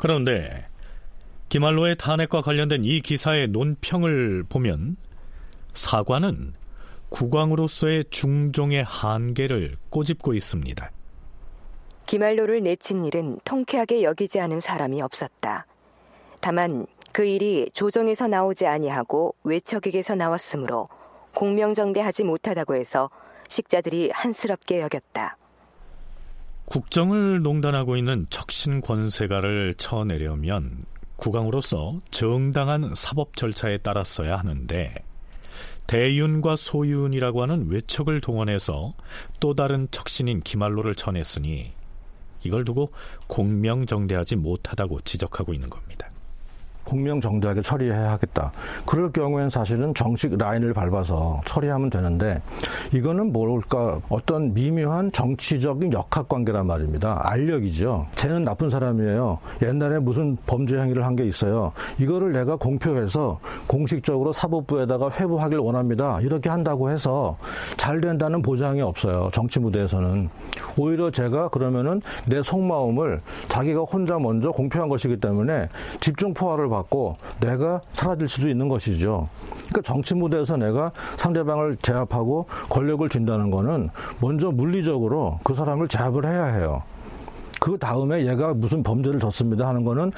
[0.00, 0.66] 그런데
[1.50, 4.96] 기말로의 탄핵과 관련된 이 기사의 논평을 보면
[5.74, 6.54] 사관은
[7.10, 10.90] 국왕으로서의 중종의 한계를 꼬집고 있습니다.
[12.06, 15.66] 기말로를 내친 일은 통쾌하게 여기지 않은 사람이 없었다.
[16.40, 20.88] 다만 그 일이 조정에서 나오지 아니하고 외척에게서 나왔으므로
[21.34, 23.10] 공명정대하지 못하다고 해서
[23.48, 25.36] 식자들이 한스럽게 여겼다.
[26.70, 30.84] 국정을 농단하고 있는 척신 권세가를 쳐내려면
[31.16, 34.94] 국왕으로서 정당한 사법 절차에 따랐어야 하는데
[35.88, 38.94] 대윤과 소윤이라고 하는 외척을 동원해서
[39.40, 41.72] 또 다른 척신인 기말로를 쳐냈으니
[42.44, 42.92] 이걸 두고
[43.26, 46.08] 공명정대하지 못하다고 지적하고 있는 겁니다.
[46.90, 48.50] 공명정대하게 처리해야 하겠다.
[48.84, 52.40] 그럴 경우엔 사실은 정식 라인을 밟아서 처리하면 되는데
[52.92, 57.20] 이거는 뭘까 어떤 미묘한 정치적인 역학관계란 말입니다.
[57.24, 58.06] 알력이죠.
[58.16, 59.38] 쟤는 나쁜 사람이에요.
[59.62, 61.72] 옛날에 무슨 범죄 행위를 한 게 있어요.
[61.98, 66.20] 이거를 내가 공표해서 공식적으로 사법부에다가 회부하길 원합니다.
[66.20, 67.36] 이렇게 한다고 해서
[67.76, 69.28] 잘 된다는 보장이 없어요.
[69.32, 70.30] 정치 무대에서는.
[70.78, 75.68] 오히려 제가 그러면은 내 속마음을 자기가 혼자 먼저 공표한 것이기 때문에
[76.00, 79.28] 집중 포화를 받고 내가 사라질 수도 있는 것이죠.
[79.56, 86.46] 그러니까 정치 무대에서 내가 상대방을 제압하고 권력을 쥔다는 거는 먼저 물리적으로 그 사람을 제압을 해야
[86.46, 86.82] 해요.
[87.60, 90.10] 그 다음에 얘가 무슨 범죄를 졌습니다 하는 거는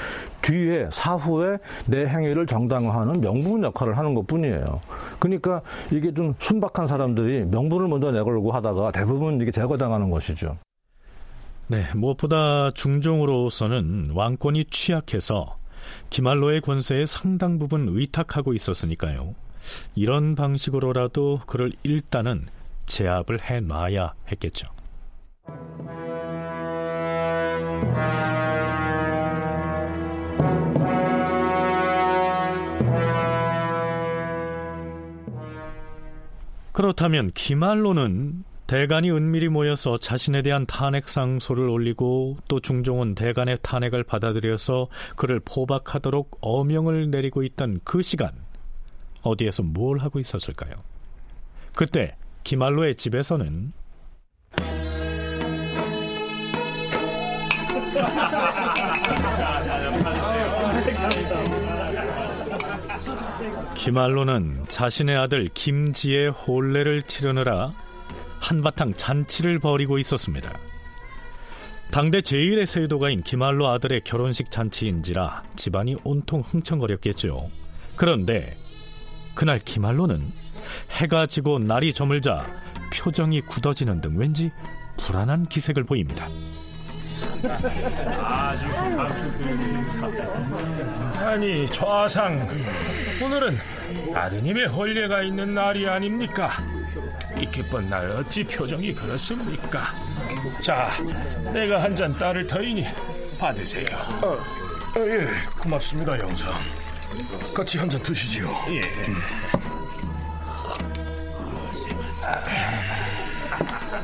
[0.42, 4.80] 뒤에 사후에 내 행위를 정당화하는 명분 역할을 하는 것 뿐이에요.
[5.18, 5.60] 그러니까
[5.90, 10.56] 이게 좀 순박한 사람들이 명분을 먼저 내걸고 하다가 대부분 이게 제거당하는 것이죠.
[11.66, 15.44] 네, 무엇보다 중종으로서는 왕권이 취약해서
[16.10, 19.34] 기말로의 권세의 상당 부분 의탁하고 있었으니까요.
[19.94, 22.46] 이런 방식으로라도 그를 일단은
[22.86, 24.66] 제압을 해놔야 했겠죠.
[36.72, 44.88] 그렇다면 기말로는 대간이 은밀히 모여서 자신에 대한 탄핵 상소를 올리고 또 중종은 대간의 탄핵을 받아들여서
[45.14, 48.32] 그를 포박하도록 어명을 내리고 있던 그 시간
[49.20, 50.72] 어디에서 뭘 하고 있었을까요?
[51.74, 53.74] 그때 기말로의 집에서는
[63.74, 67.70] 기말로는 자신의 아들 김지의 혼례를 치르느라
[68.42, 70.52] 한바탕 잔치를 벌이고 있었습니다.
[71.92, 77.48] 당대 제1의 세도가인 기말로 아들의 결혼식 잔치인지라 집안이 온통 흥청거렸겠죠.
[77.94, 78.56] 그런데
[79.34, 80.20] 그날 기말로는
[80.90, 82.46] 해가 지고 날이 저물자
[82.92, 84.50] 표정이 굳어지는 등 왠지
[84.98, 86.26] 불안한 기색을 보입니다.
[91.16, 92.48] 아니 좌상
[93.22, 93.58] 오늘은
[94.14, 96.50] 아드님의 혼례가 있는 날이 아닙니까?
[97.42, 99.80] 이 기쁜 날 어찌 표정이 그렇습니까?
[100.60, 100.88] 자,
[101.52, 102.86] 내가 한 잔 따를 터이니
[103.36, 103.86] 받으세요.
[103.96, 104.26] 아,
[104.94, 105.26] 아, 예,
[105.58, 106.52] 고맙습니다, 영상.
[107.52, 108.48] 같이 한 잔 드시지요.
[108.68, 108.80] 예.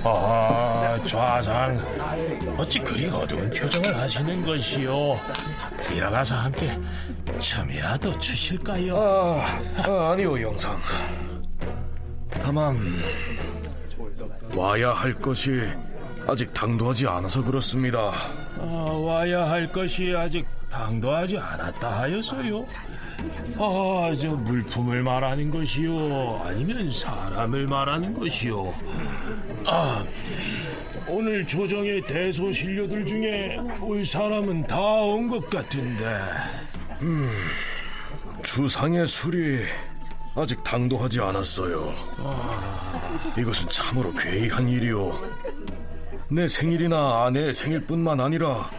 [0.04, 1.78] 아, 좌상,
[2.56, 5.18] 어찌 그리 어두운 표정을 하시는 것이요?
[5.94, 6.70] 일어나서 함께
[7.40, 8.96] 춤이라도 추실까요?
[8.96, 10.78] 아, 아 아니요, 영상.
[12.48, 12.78] 다만
[14.56, 15.60] 와야 할 것이
[16.26, 18.10] 아직 당도하지 않아서 그렇습니다.
[18.58, 22.66] 아, 와야 할 것이 아직 당도하지 않았다 하였어요.
[23.58, 28.74] 아, 저 물품을 말하는 것이요, 아니면 사람을 말하는 것이요.
[29.66, 30.02] 아,
[31.06, 36.18] 오늘 조정의 대소신료들 중에 올 사람은 다 온 것 같은데.
[37.02, 37.30] 음,
[38.42, 39.64] 주상의 술이
[40.40, 41.92] 아직 당도하지 않았어요.
[43.36, 45.12] 이것은 참으로 괴이한 일이오.
[46.28, 48.70] 내 생일이나 아내의 생일뿐만 아니라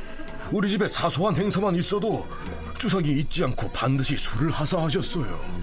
[0.51, 2.25] 우리 집에 사소한 행사만 있어도
[2.77, 5.59] 주상이 잊지 않고 반드시 술을 하사하셨어요.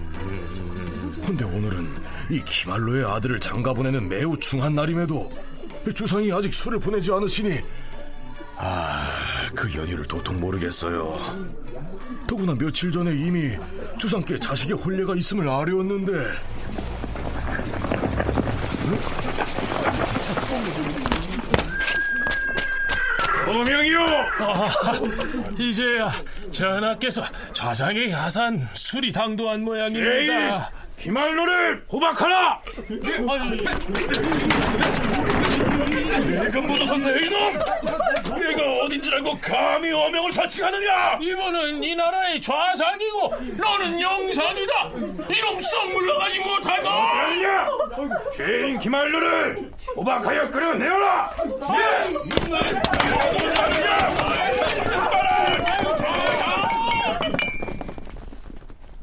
[1.25, 1.89] 근데 오늘은
[2.29, 5.31] 이 기말로의 아들을 장가 보내는 매우 중한 날임에도
[5.95, 7.59] 주상이 아직 술을 보내지 않으시니
[8.59, 11.47] 아, 그 연유를 도통 모르겠어요.
[12.27, 13.55] 더구나 며칠 전에 이미
[13.99, 16.11] 주상께 자식의 혼례가 있음을 아뢰었는데
[23.47, 24.01] 어명이요!
[24.39, 24.69] 아,
[25.57, 26.11] 이제야
[26.51, 30.69] 전하께서 좌상의 야산 술이 당도한 모양입니다.
[30.97, 32.61] 기말로를 호박하라!
[36.27, 37.59] 내가 묻어섰네 이놈!
[38.57, 41.19] 내가 어딘 줄 알고 감히 어명을 사칭하느냐!
[41.21, 44.89] 이번은 이 나라의 좌상이고 너는 영상이다!
[44.95, 46.89] 이놈 썩 물러가지 못하고!
[46.89, 47.67] 아니냐!
[48.33, 51.31] 죄인 기말로를 호박하여 끌어내어라!
[51.71, 52.17] 예!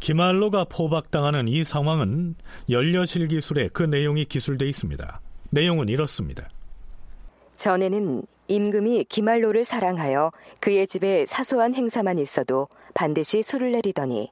[0.01, 2.35] 기말로가 포박당하는 이 상황은
[2.69, 5.21] 연려실 기술에 그 내용이 기술돼 있습니다.
[5.49, 6.51] 내용은 이렇습니다.
[7.57, 10.31] 전에는 임금이 기말로를 사랑하여
[10.61, 14.31] 그의 집에 사소한 행사만 있어도 반드시 술을 내리더니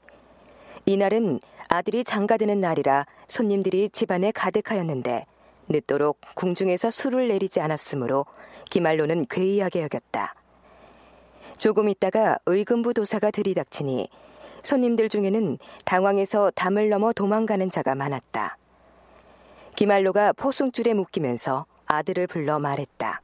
[0.84, 5.22] 이날은 아들이 장가드는 날이라 손님들이 집안에 가득하였는데
[5.68, 8.26] 늦도록 궁중에서 술을 내리지 않았으므로
[8.70, 10.34] 기말로는 괴이하게 여겼다.
[11.56, 14.08] 조금 있다가 의금부 도사가 들이닥치니
[14.62, 18.58] 손님들 중에는 당황해서 담을 넘어 도망가는 자가 많았다.
[19.76, 23.20] 기말로가 포승줄에 묶이면서 아들을 불러 말했다.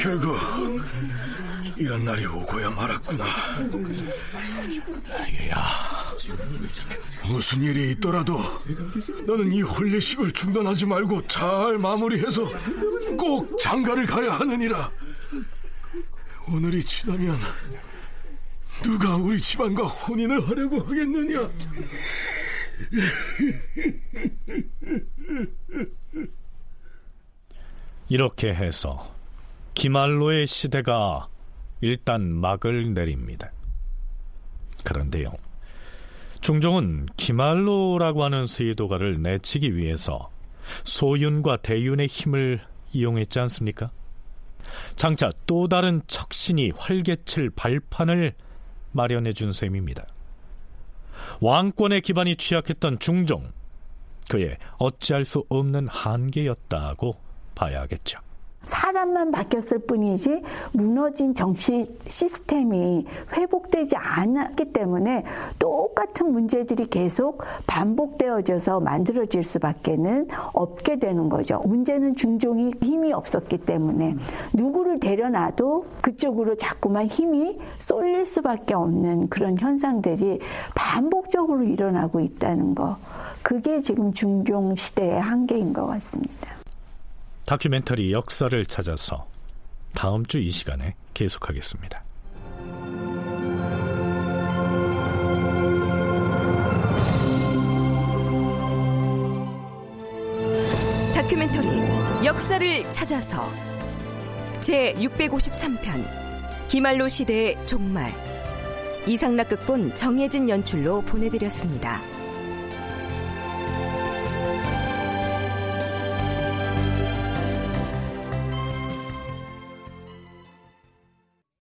[0.00, 0.36] 결국
[1.76, 3.24] 이런 날이 오고야 말았구나.
[5.40, 5.62] 얘야,
[7.28, 8.40] 무슨 일이 있더라도
[9.26, 12.48] 너는 이 혼례식을 중단하지 말고 잘 마무리해서
[13.16, 14.90] 꼭 장가를 가야 하느니라.
[16.48, 17.38] 오늘이 지나면
[18.82, 21.48] 누가 우리 집안과 혼인을 하려고 하겠느냐?
[28.08, 29.14] 이렇게 해서
[29.74, 31.28] 기말로의 시대가
[31.80, 33.50] 일단 막을 내립니다.
[34.84, 35.26] 그런데요.
[36.40, 40.30] 중종은 기말로라고 하는 세도가를 내치기 위해서
[40.84, 42.60] 소윤과 대윤의 힘을
[42.92, 43.90] 이용했지 않습니까?
[44.96, 48.34] 장차 또 다른 척신이 활개칠 발판을
[48.92, 50.06] 마련해 준 셈입니다.
[51.40, 53.52] 왕권의 기반이 취약했던 중종,
[54.30, 57.16] 그의 어찌할 수 없는 한계였다고
[57.54, 58.18] 봐야겠죠.
[58.66, 60.42] 사람만 바뀌었을 뿐이지
[60.72, 65.24] 무너진 정치 시스템이 회복되지 않았기 때문에
[65.58, 71.60] 똑같은 문제들이 계속 반복되어져서 만들어질 수밖에는 없게 되는 거죠.
[71.64, 74.16] 문제는 중종이 힘이 없었기 때문에
[74.52, 80.40] 누구를 데려놔도 그쪽으로 자꾸만 힘이 쏠릴 수밖에 없는 그런 현상들이
[80.74, 82.96] 반복적으로 일어나고 있다는 거.
[83.42, 86.53] 그게 지금 중종 시대의 한계인 것 같습니다.
[87.46, 89.28] 다큐멘터리 역사를 찾아서
[89.94, 92.02] 다음 주 이 시간에 계속하겠습니다.
[101.14, 103.50] 다큐멘터리 역사를 찾아서
[104.62, 106.04] 제 653편
[106.68, 108.12] 기말로 시대의 종말
[109.06, 112.13] 이상락 극본 정혜진 연출로 보내드렸습니다.